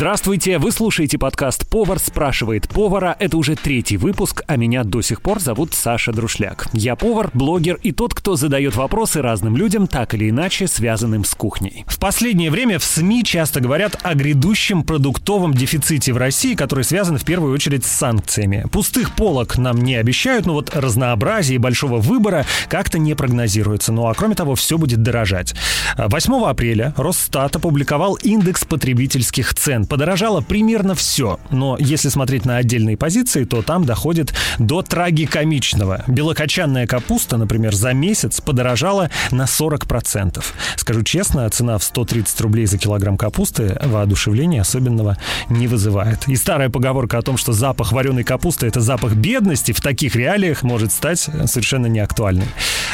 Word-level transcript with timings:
Здравствуйте, 0.00 0.56
вы 0.56 0.72
слушаете 0.72 1.18
подкаст 1.18 1.68
«Повар 1.68 1.98
спрашивает 1.98 2.66
повара». 2.66 3.14
Это 3.18 3.36
уже 3.36 3.54
третий 3.54 3.98
выпуск, 3.98 4.42
а 4.46 4.56
меня 4.56 4.82
до 4.82 5.02
сих 5.02 5.20
пор 5.20 5.40
зовут 5.40 5.74
Саша 5.74 6.10
Друшляк. 6.10 6.68
Я 6.72 6.96
повар, 6.96 7.28
блогер 7.34 7.78
и 7.82 7.92
тот, 7.92 8.14
кто 8.14 8.34
задает 8.34 8.76
вопросы 8.76 9.20
разным 9.20 9.58
людям, 9.58 9.86
так 9.86 10.14
или 10.14 10.30
иначе 10.30 10.68
связанным 10.68 11.22
с 11.26 11.34
кухней. 11.34 11.84
В 11.86 11.98
последнее 11.98 12.50
время 12.50 12.78
в 12.78 12.84
СМИ 12.84 13.24
часто 13.24 13.60
говорят 13.60 13.98
о 14.02 14.14
грядущем 14.14 14.84
продуктовом 14.84 15.52
дефиците 15.52 16.14
в 16.14 16.16
России, 16.16 16.54
который 16.54 16.84
связан 16.84 17.18
в 17.18 17.24
первую 17.26 17.52
очередь 17.52 17.84
с 17.84 17.92
санкциями. 17.92 18.64
Пустых 18.72 19.14
полок 19.14 19.58
нам 19.58 19.82
не 19.82 19.96
обещают, 19.96 20.46
но 20.46 20.54
вот 20.54 20.74
разнообразие 20.74 21.56
и 21.56 21.58
большого 21.58 21.98
выбора 21.98 22.46
как-то 22.70 22.98
не 22.98 23.14
прогнозируется. 23.14 23.92
Ну 23.92 24.06
а 24.06 24.14
кроме 24.14 24.34
того, 24.34 24.54
все 24.54 24.78
будет 24.78 25.02
дорожать. 25.02 25.54
8 25.98 26.42
апреля 26.46 26.94
Росстат 26.96 27.54
опубликовал 27.56 28.14
индекс 28.14 28.64
потребительских 28.64 29.52
цен 29.52 29.89
подорожало 29.90 30.40
примерно 30.40 30.94
все, 30.94 31.40
но 31.50 31.76
если 31.78 32.08
смотреть 32.08 32.46
на 32.46 32.56
отдельные 32.58 32.96
позиции, 32.96 33.44
то 33.44 33.60
там 33.60 33.84
доходит 33.84 34.32
до 34.58 34.82
трагикомичного. 34.82 36.04
Белокочанная 36.06 36.86
капуста, 36.86 37.36
например, 37.36 37.74
за 37.74 37.92
месяц 37.92 38.40
подорожала 38.40 39.10
на 39.32 39.44
40%. 39.44 40.42
Скажу 40.76 41.02
честно, 41.02 41.50
цена 41.50 41.76
в 41.76 41.82
130 41.82 42.40
рублей 42.40 42.66
за 42.66 42.78
килограмм 42.78 43.18
капусты 43.18 43.78
воодушевления 43.82 44.60
особенного 44.60 45.18
не 45.48 45.66
вызывает. 45.66 46.28
И 46.28 46.36
старая 46.36 46.70
поговорка 46.70 47.18
о 47.18 47.22
том, 47.22 47.36
что 47.36 47.52
запах 47.52 47.90
вареной 47.90 48.22
капусты– 48.22 48.66
это 48.68 48.80
запах 48.80 49.14
бедности, 49.14 49.72
в 49.72 49.80
таких 49.80 50.14
реалиях 50.14 50.62
может 50.62 50.92
стать 50.92 51.18
совершенно 51.18 51.86
неактуальной. 51.86 52.46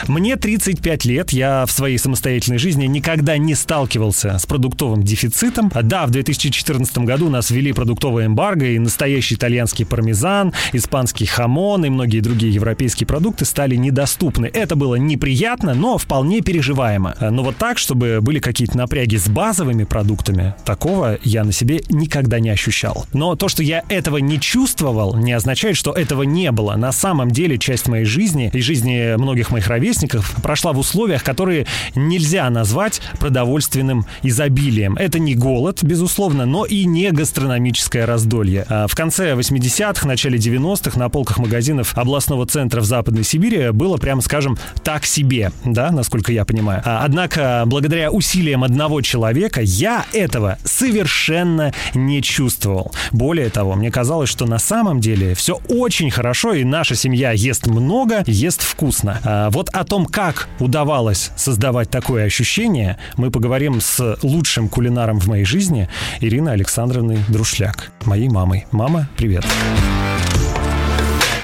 Мне 0.08 0.36
35 0.36 1.04
лет, 1.04 1.32
я 1.32 1.66
в 1.66 1.72
своей 1.72 1.98
самостоятельной 1.98 2.58
жизни 2.58 2.86
никогда 2.86 3.36
не 3.36 3.54
сталкивался 3.54 4.38
с 4.38 4.46
продуктовым 4.46 5.02
дефицитом. 5.02 5.70
Да, 5.74 6.06
в 6.06 6.10
2014 6.10 6.85
2014 6.86 6.98
году 7.06 7.30
нас 7.30 7.50
ввели 7.50 7.72
продуктовое 7.72 8.26
эмбарго, 8.26 8.66
и 8.66 8.78
настоящий 8.78 9.34
итальянский 9.34 9.84
пармезан, 9.84 10.52
испанский 10.72 11.26
хамон 11.26 11.84
и 11.84 11.88
многие 11.88 12.20
другие 12.20 12.52
европейские 12.52 13.06
продукты 13.06 13.44
стали 13.44 13.76
недоступны. 13.76 14.50
Это 14.52 14.76
было 14.76 14.96
неприятно, 14.96 15.74
но 15.74 15.98
вполне 15.98 16.40
переживаемо. 16.40 17.14
Но 17.20 17.42
вот 17.42 17.56
так, 17.56 17.78
чтобы 17.78 18.20
были 18.20 18.38
какие-то 18.38 18.76
напряги 18.76 19.16
с 19.16 19.28
базовыми 19.28 19.84
продуктами, 19.84 20.54
такого 20.64 21.18
я 21.22 21.44
на 21.44 21.52
себе 21.52 21.80
никогда 21.88 22.40
не 22.40 22.50
ощущал. 22.50 23.06
Но 23.12 23.36
то, 23.36 23.48
что 23.48 23.62
я 23.62 23.82
этого 23.88 24.18
не 24.18 24.40
чувствовал, 24.40 25.16
не 25.16 25.32
означает, 25.32 25.76
что 25.76 25.92
этого 25.92 26.22
не 26.22 26.50
было. 26.52 26.76
На 26.76 26.92
самом 26.92 27.30
деле 27.30 27.58
часть 27.58 27.88
моей 27.88 28.04
жизни 28.04 28.50
и 28.52 28.60
жизни 28.60 29.16
многих 29.16 29.50
моих 29.50 29.66
ровесников 29.68 30.36
прошла 30.42 30.72
в 30.72 30.78
условиях, 30.78 31.24
которые 31.24 31.66
нельзя 31.94 32.48
назвать 32.50 33.00
продовольственным 33.18 34.06
изобилием. 34.22 34.96
Это 34.96 35.18
не 35.18 35.34
голод, 35.34 35.82
безусловно, 35.82 36.46
но 36.46 36.64
не 36.84 37.10
гастрономическое 37.10 38.06
раздолье. 38.06 38.64
А 38.68 38.86
в 38.86 38.94
конце 38.94 39.32
80-х, 39.32 40.06
начале 40.06 40.38
90-х 40.38 40.98
на 40.98 41.08
полках 41.08 41.38
магазинов 41.38 41.96
областного 41.96 42.46
центра 42.46 42.80
в 42.80 42.84
Западной 42.84 43.24
Сибири 43.24 43.70
было, 43.70 43.96
прямо 43.96 44.20
скажем, 44.22 44.58
так 44.82 45.06
себе, 45.06 45.52
да, 45.64 45.90
насколько 45.90 46.32
я 46.32 46.44
понимаю. 46.44 46.82
А, 46.84 47.02
однако, 47.04 47.64
благодаря 47.66 48.10
усилиям 48.10 48.64
одного 48.64 49.02
человека, 49.02 49.60
я 49.60 50.06
этого 50.12 50.58
совершенно 50.64 51.72
не 51.94 52.22
чувствовал. 52.22 52.92
Более 53.12 53.50
того, 53.50 53.74
мне 53.74 53.90
казалось, 53.90 54.28
что 54.28 54.46
на 54.46 54.58
самом 54.58 55.00
деле 55.00 55.34
все 55.34 55.60
очень 55.68 56.10
хорошо, 56.10 56.54
и 56.54 56.64
наша 56.64 56.94
семья 56.94 57.32
ест 57.32 57.66
много, 57.66 58.22
ест 58.26 58.62
вкусно. 58.62 59.20
А 59.24 59.50
вот 59.50 59.68
о 59.70 59.84
том, 59.84 60.06
как 60.06 60.48
удавалось 60.58 61.32
создавать 61.36 61.90
такое 61.90 62.24
ощущение, 62.24 62.98
мы 63.16 63.30
поговорим 63.30 63.80
с 63.80 64.18
лучшим 64.22 64.68
кулинаром 64.68 65.20
в 65.20 65.26
моей 65.26 65.44
жизни, 65.44 65.88
Ириной 66.20 66.36
Ирины 66.36 66.50
Александровны 66.66 67.24
Друшляк, 67.28 67.92
моей 68.06 68.28
мамой. 68.28 68.66
Мама, 68.72 69.08
привет. 69.16 69.44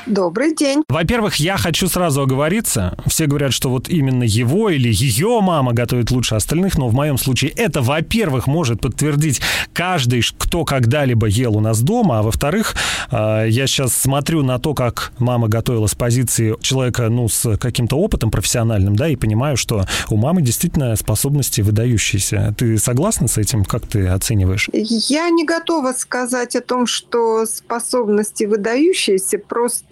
Добрый 0.07 0.55
день. 0.55 0.83
Во-первых, 0.89 1.37
я 1.37 1.57
хочу 1.57 1.87
сразу 1.87 2.23
оговориться. 2.23 2.97
Все 3.07 3.27
говорят, 3.27 3.53
что 3.53 3.69
вот 3.71 3.89
именно 3.89 4.25
его 4.25 4.69
или 4.69 4.89
ее 4.89 5.41
мама 5.41 5.73
готовит 5.73 6.11
лучше 6.11 6.35
остальных, 6.35 6.77
но 6.77 6.89
в 6.89 6.95
моем 6.95 7.19
случае 7.19 7.53
это, 7.53 7.83
во-первых, 7.83 8.49
может 8.49 8.81
подтвердить 8.81 9.41
каждый, 9.73 10.23
кто 10.37 10.65
когда-либо 10.65 11.27
ел 11.29 11.57
у 11.57 11.61
нас 11.61 11.81
дома, 11.81 12.19
а 12.19 12.23
во-вторых, 12.23 12.75
э, 13.11 13.47
я 13.49 13.67
сейчас 13.67 13.95
смотрю 13.95 14.43
на 14.43 14.59
то, 14.59 14.75
как 14.75 15.13
мама 15.19 15.49
готовила 15.49 15.87
с 15.87 15.95
позиции 15.95 16.57
человека, 16.61 17.09
ну, 17.09 17.29
с 17.29 17.57
каким-то 17.57 17.97
опытом 17.97 18.31
профессиональным, 18.31 18.97
да, 18.97 19.09
и 19.09 19.17
понимаю, 19.17 19.57
что 19.57 19.87
у 20.11 20.17
мамы 20.17 20.43
действительно 20.43 20.97
способности 20.97 21.61
выдающиеся. 21.61 22.55
Ты 22.59 22.79
согласна 22.79 23.29
с 23.29 23.39
этим? 23.39 23.65
Как 23.65 23.87
ты 23.87 24.09
оцениваешь? 24.09 24.69
Я 24.73 25.31
не 25.31 25.45
готова 25.45 25.93
сказать 25.93 26.57
о 26.57 26.61
том, 26.61 26.87
что 26.87 27.47
способности 27.47 28.45
выдающиеся, 28.45 29.39
просто 29.39 29.91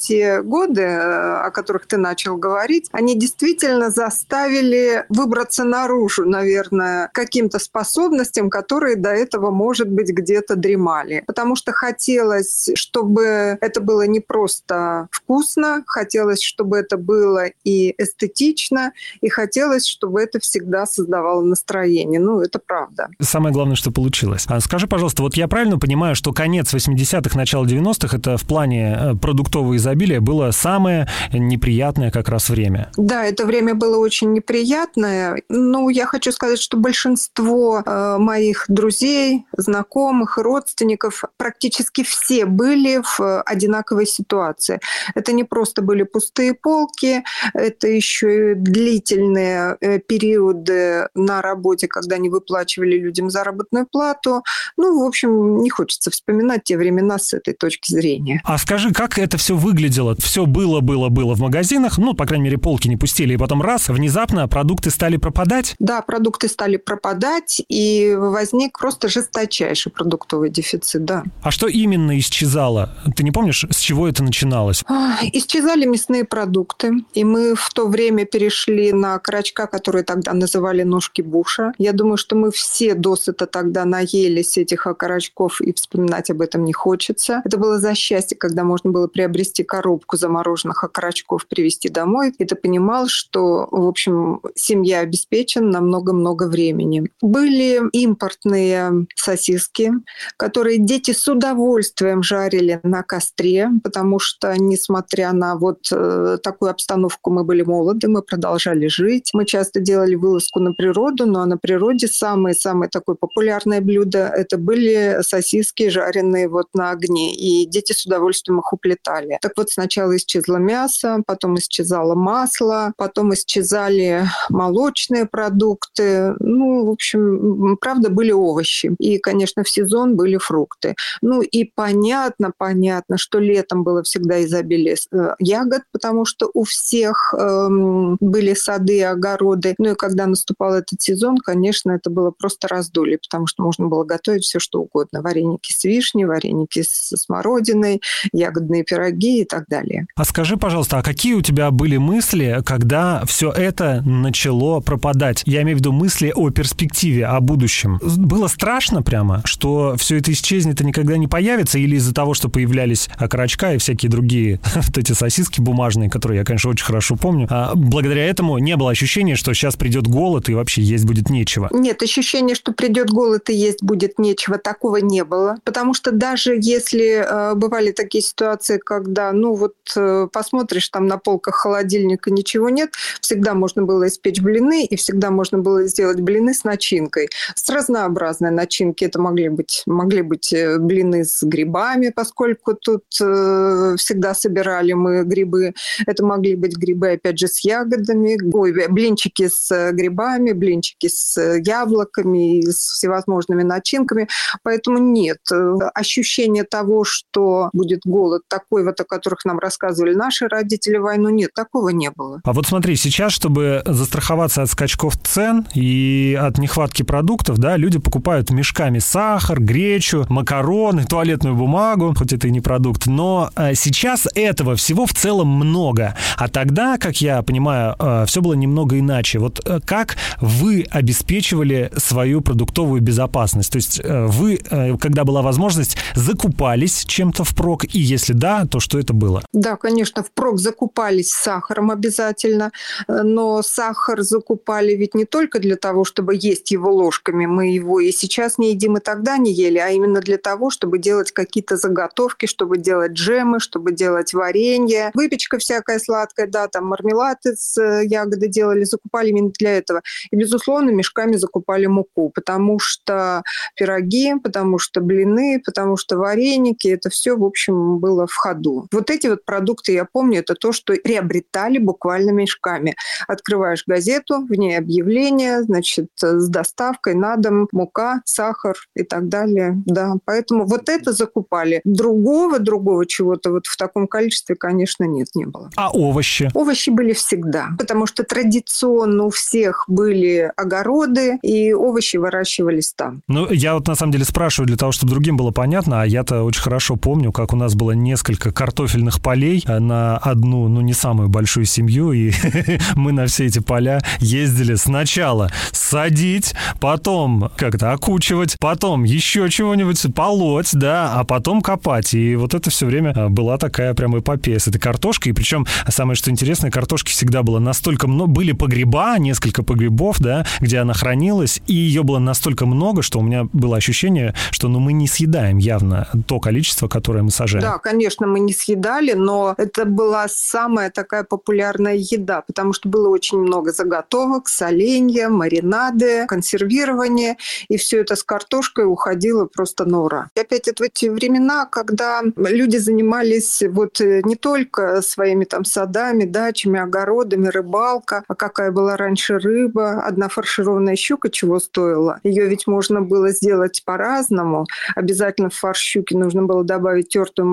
те 0.00 0.42
годы, 0.42 0.82
э, 0.82 1.46
о 1.46 1.50
которых 1.50 1.86
ты 1.86 1.96
начал 1.96 2.36
говорить, 2.36 2.88
они 2.92 3.18
действительно 3.18 3.90
заставили 3.90 5.04
выбраться 5.08 5.64
наружу, 5.64 6.24
наверное, 6.24 7.10
каким-то 7.12 7.58
способностям, 7.58 8.50
которые 8.50 8.96
до 8.96 9.10
этого, 9.10 9.50
может 9.50 9.88
быть, 9.88 10.10
где-то 10.10 10.56
дремали. 10.56 11.24
Потому 11.26 11.56
что 11.56 11.72
хотелось, 11.72 12.70
чтобы 12.74 13.58
это 13.60 13.80
было 13.80 14.06
не 14.06 14.20
просто 14.20 15.08
вкусно, 15.10 15.82
хотелось, 15.86 16.42
чтобы 16.42 16.78
это 16.78 16.96
было 16.96 17.46
и 17.64 17.94
эстетично, 17.98 18.92
и 19.20 19.28
хотелось, 19.28 19.86
чтобы 19.86 20.22
это 20.22 20.40
всегда 20.40 20.86
создавало 20.86 21.42
настроение. 21.42 22.20
Ну, 22.20 22.40
это 22.40 22.58
правда. 22.58 23.08
Самое 23.20 23.52
главное, 23.52 23.76
что 23.76 23.90
получилось. 23.90 24.44
А 24.48 24.60
скажи, 24.60 24.86
пожалуйста, 24.86 25.22
вот 25.22 25.34
я 25.36 25.48
правильно 25.48 25.78
понимаю, 25.78 26.14
что 26.14 26.32
конец 26.32 26.72
80-х, 26.72 27.36
начало 27.36 27.64
90-х 27.64 28.16
это 28.16 28.36
в 28.36 28.44
плане 28.44 29.15
э, 29.16 29.20
продуктового 29.20 29.76
изобилия 29.76 30.20
было 30.20 30.50
самое 30.50 31.08
неприятное 31.32 32.10
как 32.10 32.28
раз 32.28 32.48
время. 32.48 32.90
Да, 32.96 33.24
это 33.24 33.46
время 33.46 33.74
было 33.74 33.98
очень 33.98 34.32
неприятное. 34.32 35.42
Ну, 35.48 35.88
я 35.88 36.06
хочу 36.06 36.32
сказать, 36.32 36.60
что 36.60 36.76
большинство 36.76 37.82
э, 37.84 38.16
моих 38.18 38.64
друзей, 38.68 39.46
знакомых, 39.56 40.38
родственников, 40.38 41.24
практически 41.36 42.02
все 42.02 42.46
были 42.46 43.02
в 43.02 43.42
одинаковой 43.42 44.06
ситуации. 44.06 44.80
Это 45.14 45.32
не 45.32 45.44
просто 45.44 45.82
были 45.82 46.02
пустые 46.02 46.54
полки, 46.54 47.22
это 47.54 47.88
еще 47.88 48.52
и 48.52 48.54
длительные 48.54 49.76
э, 49.80 49.98
периоды 49.98 51.08
на 51.14 51.42
работе, 51.42 51.88
когда 51.88 52.18
не 52.18 52.28
выплачивали 52.28 52.98
людям 52.98 53.30
заработную 53.30 53.86
плату. 53.86 54.42
Ну, 54.76 55.02
в 55.02 55.06
общем, 55.06 55.58
не 55.58 55.70
хочется 55.70 56.10
вспоминать 56.10 56.64
те 56.64 56.76
времена 56.76 57.18
с 57.18 57.32
этой 57.32 57.54
точки 57.54 57.92
зрения. 57.92 58.40
А 58.44 58.58
скажи, 58.58 58.92
как 58.92 59.05
это 59.18 59.36
все 59.38 59.56
выглядело? 59.56 60.16
Все 60.18 60.46
было, 60.46 60.80
было, 60.80 61.08
было 61.08 61.34
в 61.34 61.40
магазинах, 61.40 61.98
ну, 61.98 62.14
по 62.14 62.26
крайней 62.26 62.44
мере, 62.44 62.58
полки 62.58 62.88
не 62.88 62.96
пустили, 62.96 63.34
и 63.34 63.36
потом 63.36 63.62
раз, 63.62 63.88
внезапно 63.88 64.48
продукты 64.48 64.90
стали 64.90 65.16
пропадать? 65.16 65.74
Да, 65.78 66.02
продукты 66.02 66.48
стали 66.48 66.76
пропадать, 66.76 67.62
и 67.68 68.14
возник 68.16 68.78
просто 68.78 69.08
жесточайший 69.08 69.92
продуктовый 69.92 70.50
дефицит, 70.50 71.04
да. 71.04 71.24
А 71.42 71.50
что 71.50 71.66
именно 71.66 72.18
исчезало? 72.18 72.94
Ты 73.16 73.22
не 73.22 73.30
помнишь, 73.30 73.64
с 73.70 73.78
чего 73.78 74.08
это 74.08 74.22
начиналось? 74.22 74.84
Исчезали 75.32 75.86
мясные 75.86 76.24
продукты, 76.24 76.92
и 77.14 77.24
мы 77.24 77.54
в 77.54 77.70
то 77.72 77.86
время 77.86 78.24
перешли 78.24 78.92
на 78.92 79.18
крачка, 79.18 79.66
которые 79.66 80.04
тогда 80.04 80.32
называли 80.32 80.82
ножки 80.82 81.22
буша. 81.22 81.72
Я 81.78 81.92
думаю, 81.92 82.16
что 82.16 82.36
мы 82.36 82.50
все 82.50 82.94
досыта 82.94 83.46
тогда 83.46 83.84
наелись 83.84 84.58
этих 84.58 84.86
окорочков, 84.86 85.60
и 85.60 85.72
вспоминать 85.72 86.30
об 86.30 86.40
этом 86.40 86.64
не 86.64 86.72
хочется. 86.72 87.42
Это 87.44 87.58
было 87.58 87.78
за 87.78 87.94
счастье, 87.94 88.36
когда 88.36 88.64
можно 88.64 88.90
было 88.96 89.08
приобрести 89.08 89.62
коробку 89.62 90.16
замороженных 90.16 90.82
окорочков, 90.82 91.46
привезти 91.46 91.90
домой, 91.90 92.32
и 92.38 92.44
ты 92.46 92.54
понимал, 92.54 93.08
что, 93.08 93.68
в 93.70 93.86
общем, 93.86 94.40
семья 94.54 95.00
обеспечена 95.00 95.68
на 95.70 95.80
много-много 95.82 96.48
времени. 96.48 97.10
Были 97.20 97.82
импортные 97.92 99.06
сосиски, 99.14 99.92
которые 100.38 100.78
дети 100.78 101.10
с 101.12 101.28
удовольствием 101.28 102.22
жарили 102.22 102.80
на 102.82 103.02
костре, 103.02 103.68
потому 103.84 104.18
что, 104.18 104.54
несмотря 104.56 105.32
на 105.32 105.56
вот 105.56 105.80
э, 105.92 106.38
такую 106.42 106.70
обстановку, 106.70 107.30
мы 107.30 107.44
были 107.44 107.62
молоды, 107.62 108.08
мы 108.08 108.22
продолжали 108.22 108.86
жить. 108.86 109.30
Мы 109.34 109.44
часто 109.44 109.80
делали 109.80 110.14
вылазку 110.14 110.60
на 110.60 110.72
природу, 110.72 111.26
но 111.26 111.44
на 111.44 111.58
природе 111.58 112.08
самое-самое 112.08 112.88
такое 112.88 113.16
популярное 113.16 113.82
блюдо– 113.82 114.18
это 114.36 114.56
были 114.56 115.18
сосиски, 115.20 115.90
жареные 115.90 116.48
вот 116.48 116.68
на 116.72 116.92
огне. 116.92 117.34
И 117.34 117.66
дети 117.66 117.92
с 117.92 118.06
удовольствием 118.06 118.60
их 118.60 118.72
летали. 118.86 119.38
Так 119.40 119.52
вот, 119.56 119.70
сначала 119.70 120.16
исчезло 120.16 120.56
мясо, 120.56 121.22
потом 121.26 121.58
исчезало 121.58 122.14
масло, 122.14 122.92
потом 122.96 123.32
исчезали 123.34 124.24
молочные 124.50 125.26
продукты. 125.26 126.34
Ну, 126.40 126.86
в 126.86 126.90
общем, 126.90 127.76
правда, 127.80 128.10
были 128.10 128.32
овощи. 128.32 128.94
И, 128.98 129.18
конечно, 129.18 129.64
в 129.64 129.68
сезон 129.68 130.16
были 130.16 130.36
фрукты. 130.36 130.94
Ну 131.22 131.40
и 131.40 131.64
по 131.64 131.86
понятно, 131.86 132.52
понятно, 132.56 133.16
что 133.16 133.38
летом 133.38 133.84
было 133.84 134.02
всегда 134.02 134.42
изобилие 134.44 134.96
э, 135.12 135.34
ягод, 135.38 135.82
потому 135.92 136.24
что 136.24 136.50
у 136.52 136.64
всех 136.64 137.32
эм, 137.38 138.16
были 138.20 138.54
сады 138.54 139.04
огороды. 139.04 139.76
Ну 139.78 139.92
и 139.92 139.94
когда 139.94 140.26
наступал 140.26 140.74
этот 140.74 141.00
сезон, 141.00 141.38
конечно, 141.38 141.92
это 141.92 142.10
было 142.10 142.32
просто 142.32 142.66
раздолье, 142.66 143.18
потому 143.18 143.46
что 143.46 143.62
можно 143.62 143.86
было 143.86 144.02
готовить 144.02 144.42
все, 144.42 144.58
что 144.58 144.80
угодно. 144.80 145.22
Вареники 145.22 145.72
с 145.72 145.84
вишней, 145.84 146.24
вареники 146.24 146.82
со 146.82 147.16
смородиной, 147.16 148.00
ягодные 148.32 148.75
пироги 148.84 149.42
и 149.42 149.44
так 149.44 149.66
далее. 149.68 150.06
А 150.16 150.24
скажи, 150.24 150.56
пожалуйста, 150.56 150.98
а 150.98 151.02
какие 151.02 151.34
у 151.34 151.42
тебя 151.42 151.70
были 151.70 151.96
мысли, 151.96 152.60
когда 152.64 153.24
все 153.26 153.50
это 153.50 154.02
начало 154.04 154.80
пропадать? 154.80 155.42
Я 155.46 155.62
имею 155.62 155.76
в 155.76 155.80
виду 155.80 155.92
мысли 155.92 156.32
о 156.34 156.50
перспективе, 156.50 157.26
о 157.26 157.40
будущем. 157.40 157.98
Было 158.02 158.48
страшно 158.48 159.02
прямо, 159.02 159.42
что 159.44 159.96
все 159.96 160.18
это 160.18 160.32
исчезнет 160.32 160.80
и 160.80 160.84
никогда 160.84 161.16
не 161.16 161.28
появится, 161.28 161.78
или 161.78 161.96
из-за 161.96 162.14
того, 162.14 162.34
что 162.34 162.48
появлялись 162.48 163.08
окорочка 163.16 163.74
и 163.74 163.78
всякие 163.78 164.10
другие 164.10 164.60
вот 164.74 164.98
эти 164.98 165.12
сосиски 165.12 165.60
бумажные, 165.60 166.10
которые 166.10 166.38
я, 166.38 166.44
конечно, 166.44 166.70
очень 166.70 166.84
хорошо 166.84 167.16
помню, 167.16 167.46
а 167.50 167.72
благодаря 167.74 168.24
этому 168.24 168.58
не 168.58 168.76
было 168.76 168.90
ощущения, 168.90 169.36
что 169.36 169.54
сейчас 169.54 169.76
придет 169.76 170.06
голод 170.06 170.48
и 170.48 170.54
вообще 170.54 170.82
есть 170.82 171.04
будет 171.04 171.30
нечего? 171.30 171.68
Нет, 171.72 172.02
ощущение, 172.02 172.54
что 172.54 172.72
придет 172.72 173.10
голод 173.10 173.50
и 173.50 173.54
есть 173.54 173.82
будет 173.82 174.18
нечего, 174.18 174.58
такого 174.58 174.96
не 174.96 175.24
было. 175.24 175.56
Потому 175.64 175.94
что 175.94 176.12
даже 176.12 176.58
если 176.60 177.24
э, 177.24 177.54
бывали 177.54 177.92
такие 177.92 178.22
ситуации, 178.22 178.65
когда, 178.82 179.32
ну 179.32 179.54
вот 179.54 179.74
э, 179.96 180.28
посмотришь 180.32 180.88
там 180.88 181.06
на 181.06 181.18
полках 181.18 181.56
холодильника 181.56 182.30
ничего 182.30 182.68
нет, 182.68 182.90
всегда 183.20 183.54
можно 183.54 183.82
было 183.82 184.08
испечь 184.08 184.40
блины 184.40 184.84
и 184.84 184.96
всегда 184.96 185.30
можно 185.30 185.58
было 185.58 185.84
сделать 185.86 186.20
блины 186.20 186.54
с 186.54 186.64
начинкой. 186.64 187.28
С 187.54 187.68
разнообразной 187.68 188.50
начинки. 188.50 189.04
Это 189.04 189.20
могли 189.20 189.48
быть, 189.48 189.82
могли 189.86 190.22
быть 190.22 190.52
э, 190.52 190.78
блины 190.78 191.24
с 191.24 191.42
грибами, 191.42 192.12
поскольку 192.14 192.74
тут 192.74 193.04
э, 193.20 193.94
всегда 193.96 194.34
собирали 194.34 194.92
мы 194.92 195.24
грибы. 195.24 195.74
Это 196.06 196.24
могли 196.24 196.56
быть 196.56 196.76
грибы, 196.76 197.12
опять 197.12 197.38
же, 197.38 197.48
с 197.48 197.64
ягодами. 197.64 198.38
Ой, 198.52 198.72
блинчики 198.88 199.48
с 199.48 199.92
грибами, 199.92 200.52
блинчики 200.52 201.08
с 201.08 201.40
яблоками, 201.58 202.60
с 202.62 202.92
всевозможными 202.92 203.62
начинками. 203.62 204.28
Поэтому 204.62 204.98
нет. 204.98 205.38
Э, 205.52 205.74
ощущение 205.94 206.64
того, 206.64 207.04
что 207.04 207.70
будет 207.72 208.00
голод 208.04 208.42
такой, 208.56 208.84
вот 208.84 208.98
о 209.00 209.04
которых 209.04 209.44
нам 209.44 209.58
рассказывали 209.58 210.14
наши 210.14 210.48
родители 210.48 210.96
войну, 210.96 211.28
нет, 211.28 211.50
такого 211.54 211.90
не 211.90 212.10
было. 212.10 212.40
А 212.44 212.52
вот 212.52 212.66
смотри, 212.66 212.96
сейчас, 212.96 213.32
чтобы 213.32 213.82
застраховаться 213.84 214.62
от 214.62 214.70
скачков 214.70 215.16
цен 215.22 215.66
и 215.74 216.38
от 216.40 216.58
нехватки 216.58 217.02
продуктов, 217.02 217.58
да, 217.58 217.76
люди 217.76 217.98
покупают 217.98 218.50
мешками 218.50 218.98
сахар, 218.98 219.60
гречу, 219.60 220.26
макароны, 220.28 221.04
туалетную 221.04 221.54
бумагу, 221.54 222.14
хоть 222.16 222.32
это 222.32 222.48
и 222.48 222.50
не 222.50 222.60
продукт, 222.60 223.06
но 223.06 223.50
э, 223.56 223.74
сейчас 223.74 224.26
этого 224.34 224.74
всего 224.76 225.06
в 225.06 225.12
целом 225.12 225.48
много. 225.48 226.14
А 226.36 226.48
тогда, 226.48 226.96
как 226.98 227.20
я 227.20 227.42
понимаю, 227.42 227.94
э, 227.98 228.24
все 228.26 228.40
было 228.40 228.54
немного 228.54 228.98
иначе. 228.98 229.38
Вот 229.38 229.60
э, 229.64 229.80
как 229.84 230.16
вы 230.40 230.86
обеспечивали 230.90 231.90
свою 231.96 232.40
продуктовую 232.40 233.02
безопасность? 233.02 233.72
То 233.72 233.76
есть 233.76 234.00
вы, 234.04 234.58
когда 235.00 235.24
была 235.24 235.42
возможность, 235.42 235.96
закупались 236.14 237.04
чем-то 237.04 237.44
впрок, 237.44 237.84
и 237.84 237.98
если 237.98 238.32
да, 238.36 238.66
то 238.66 238.80
что 238.80 238.98
это 238.98 239.12
было? 239.12 239.42
Да, 239.52 239.76
конечно, 239.76 240.22
впрок 240.22 240.58
закупались 240.58 241.30
сахаром 241.30 241.90
обязательно, 241.90 242.70
но 243.08 243.62
сахар 243.62 244.22
закупали 244.22 244.92
ведь 244.92 245.14
не 245.14 245.24
только 245.24 245.58
для 245.58 245.76
того, 245.76 246.04
чтобы 246.04 246.34
есть 246.34 246.70
его 246.70 246.92
ложками, 246.92 247.46
мы 247.46 247.68
его 247.68 248.00
и 248.00 248.12
сейчас 248.12 248.58
не 248.58 248.72
едим, 248.72 248.98
и 248.98 249.00
тогда 249.00 249.38
не 249.38 249.52
ели, 249.52 249.78
а 249.78 249.88
именно 249.88 250.20
для 250.20 250.38
того, 250.38 250.70
чтобы 250.70 250.98
делать 250.98 251.32
какие-то 251.32 251.76
заготовки, 251.76 252.46
чтобы 252.46 252.78
делать 252.78 253.12
джемы, 253.12 253.58
чтобы 253.58 253.92
делать 253.92 254.34
варенье, 254.34 255.10
выпечка 255.14 255.58
всякая 255.58 255.98
сладкая, 255.98 256.46
да, 256.46 256.68
там 256.68 256.86
мармелад 256.86 257.38
из 257.46 257.78
э, 257.78 258.02
ягоды 258.04 258.48
делали, 258.48 258.84
закупали 258.84 259.30
именно 259.30 259.50
для 259.58 259.78
этого. 259.78 260.02
И, 260.30 260.36
безусловно, 260.36 260.90
мешками 260.90 261.36
закупали 261.36 261.86
муку, 261.86 262.30
потому 262.34 262.78
что 262.78 263.42
пироги, 263.76 264.34
потому 264.42 264.78
что 264.78 265.00
блины, 265.00 265.62
потому 265.64 265.96
что 265.96 266.18
вареники, 266.18 266.88
это 266.88 267.10
все, 267.10 267.36
в 267.36 267.44
общем, 267.44 267.98
было 267.98 268.25
в 268.26 268.34
ходу. 268.34 268.86
Вот 268.92 269.10
эти 269.10 269.28
вот 269.28 269.44
продукты, 269.44 269.92
я 269.92 270.04
помню, 270.04 270.40
это 270.40 270.54
то, 270.54 270.72
что 270.72 270.94
приобретали 270.94 271.78
буквально 271.78 272.30
мешками. 272.30 272.96
Открываешь 273.28 273.84
газету, 273.86 274.46
в 274.46 274.52
ней 274.52 274.76
объявление, 274.76 275.62
значит, 275.62 276.08
с 276.16 276.48
доставкой 276.48 277.14
на 277.14 277.36
дом, 277.36 277.68
мука, 277.72 278.22
сахар 278.24 278.76
и 278.94 279.02
так 279.02 279.28
далее. 279.28 279.82
Да, 279.86 280.14
поэтому 280.24 280.66
вот 280.66 280.88
это 280.88 281.12
закупали. 281.12 281.80
Другого, 281.84 282.58
другого 282.58 283.06
чего-то 283.06 283.50
вот 283.50 283.66
в 283.66 283.76
таком 283.76 284.06
количестве, 284.06 284.56
конечно, 284.56 285.04
нет, 285.04 285.28
не 285.34 285.44
было. 285.44 285.70
А 285.76 285.90
овощи? 285.90 286.50
Овощи 286.54 286.90
были 286.90 287.12
всегда, 287.12 287.68
потому 287.78 288.06
что 288.06 288.24
традиционно 288.24 289.24
у 289.24 289.30
всех 289.30 289.84
были 289.88 290.52
огороды, 290.56 291.38
и 291.42 291.72
овощи 291.72 292.16
выращивались 292.16 292.92
там. 292.94 293.22
Ну, 293.28 293.50
я 293.50 293.74
вот 293.74 293.86
на 293.88 293.94
самом 293.94 294.12
деле 294.12 294.24
спрашиваю 294.24 294.66
для 294.66 294.76
того, 294.76 294.92
чтобы 294.92 295.12
другим 295.12 295.36
было 295.36 295.50
понятно, 295.50 296.02
а 296.02 296.06
я-то 296.06 296.42
очень 296.42 296.62
хорошо 296.62 296.96
помню, 296.96 297.32
как 297.32 297.52
у 297.52 297.56
нас 297.56 297.74
было 297.74 297.92
несколько 298.16 298.50
картофельных 298.50 299.20
полей 299.20 299.62
на 299.66 300.16
одну, 300.16 300.68
ну, 300.68 300.80
не 300.80 300.94
самую 300.94 301.28
большую 301.28 301.66
семью, 301.66 302.12
и 302.12 302.32
мы 302.94 303.12
на 303.12 303.26
все 303.26 303.44
эти 303.44 303.58
поля 303.58 304.00
ездили 304.20 304.74
сначала 304.74 305.52
садить, 305.70 306.54
потом 306.80 307.50
как-то 307.58 307.92
окучивать, 307.92 308.56
потом 308.58 309.04
еще 309.04 309.50
чего-нибудь 309.50 310.02
полоть, 310.14 310.70
да, 310.72 311.12
а 311.12 311.24
потом 311.24 311.60
копать. 311.60 312.14
И 312.14 312.36
вот 312.36 312.54
это 312.54 312.70
все 312.70 312.86
время 312.86 313.12
а, 313.14 313.28
была 313.28 313.58
такая 313.58 313.92
прям 313.92 314.18
эпопея 314.18 314.58
с 314.58 314.66
этой 314.66 314.78
картошкой. 314.78 315.32
И 315.32 315.34
причем 315.34 315.66
самое, 315.86 316.16
что 316.16 316.30
интересное, 316.30 316.70
картошки 316.70 317.10
всегда 317.10 317.42
было 317.42 317.58
настолько 317.58 318.08
много, 318.08 318.30
были 318.30 318.52
погреба, 318.52 319.16
несколько 319.18 319.62
погребов, 319.62 320.20
да, 320.20 320.46
где 320.60 320.78
она 320.78 320.94
хранилась, 320.94 321.60
и 321.66 321.74
ее 321.74 322.02
было 322.02 322.18
настолько 322.18 322.64
много, 322.64 323.02
что 323.02 323.18
у 323.18 323.22
меня 323.22 323.44
было 323.52 323.76
ощущение, 323.76 324.34
что 324.52 324.68
ну 324.68 324.80
мы 324.80 324.94
не 324.94 325.06
съедаем 325.06 325.58
явно 325.58 326.08
то 326.26 326.40
количество, 326.40 326.88
которое 326.88 327.22
мы 327.22 327.30
сажаем. 327.30 327.62
Да, 327.62 327.78
конечно, 327.78 328.05
мы 328.26 328.40
не 328.40 328.52
съедали, 328.52 329.12
но 329.12 329.54
это 329.58 329.84
была 329.84 330.26
самая 330.28 330.90
такая 330.90 331.24
популярная 331.24 331.94
еда, 331.94 332.42
потому 332.42 332.72
что 332.72 332.88
было 332.88 333.08
очень 333.08 333.38
много 333.38 333.72
заготовок, 333.72 334.48
соленья, 334.48 335.28
маринады, 335.28 336.26
консервирование, 336.26 337.36
и 337.68 337.76
все 337.76 338.00
это 338.00 338.16
с 338.16 338.22
картошкой 338.22 338.86
уходило 338.86 339.46
просто 339.46 339.84
на 339.84 340.02
ура. 340.02 340.30
И 340.34 340.40
опять 340.40 340.68
это 340.68 340.82
в 340.82 340.86
эти 340.86 341.06
времена, 341.06 341.66
когда 341.66 342.22
люди 342.36 342.76
занимались 342.76 343.62
вот 343.68 344.00
э, 344.00 344.22
не 344.24 344.36
только 344.36 345.02
своими 345.02 345.44
там 345.44 345.64
садами, 345.64 346.24
дачами, 346.24 346.80
огородами, 346.80 347.48
рыбалка, 347.48 348.24
а 348.28 348.34
какая 348.34 348.70
была 348.70 348.96
раньше 348.96 349.38
рыба, 349.38 350.02
одна 350.02 350.28
фаршированная 350.28 350.96
щука 350.96 351.30
чего 351.30 351.58
стоила. 351.60 352.20
Ее 352.22 352.46
ведь 352.46 352.66
можно 352.66 353.00
было 353.02 353.30
сделать 353.30 353.82
по-разному. 353.84 354.66
Обязательно 354.94 355.50
в 355.50 355.54
фарш 355.54 355.78
щуки 355.78 356.14
нужно 356.14 356.42
было 356.42 356.64
добавить 356.64 357.08
тертую 357.08 357.46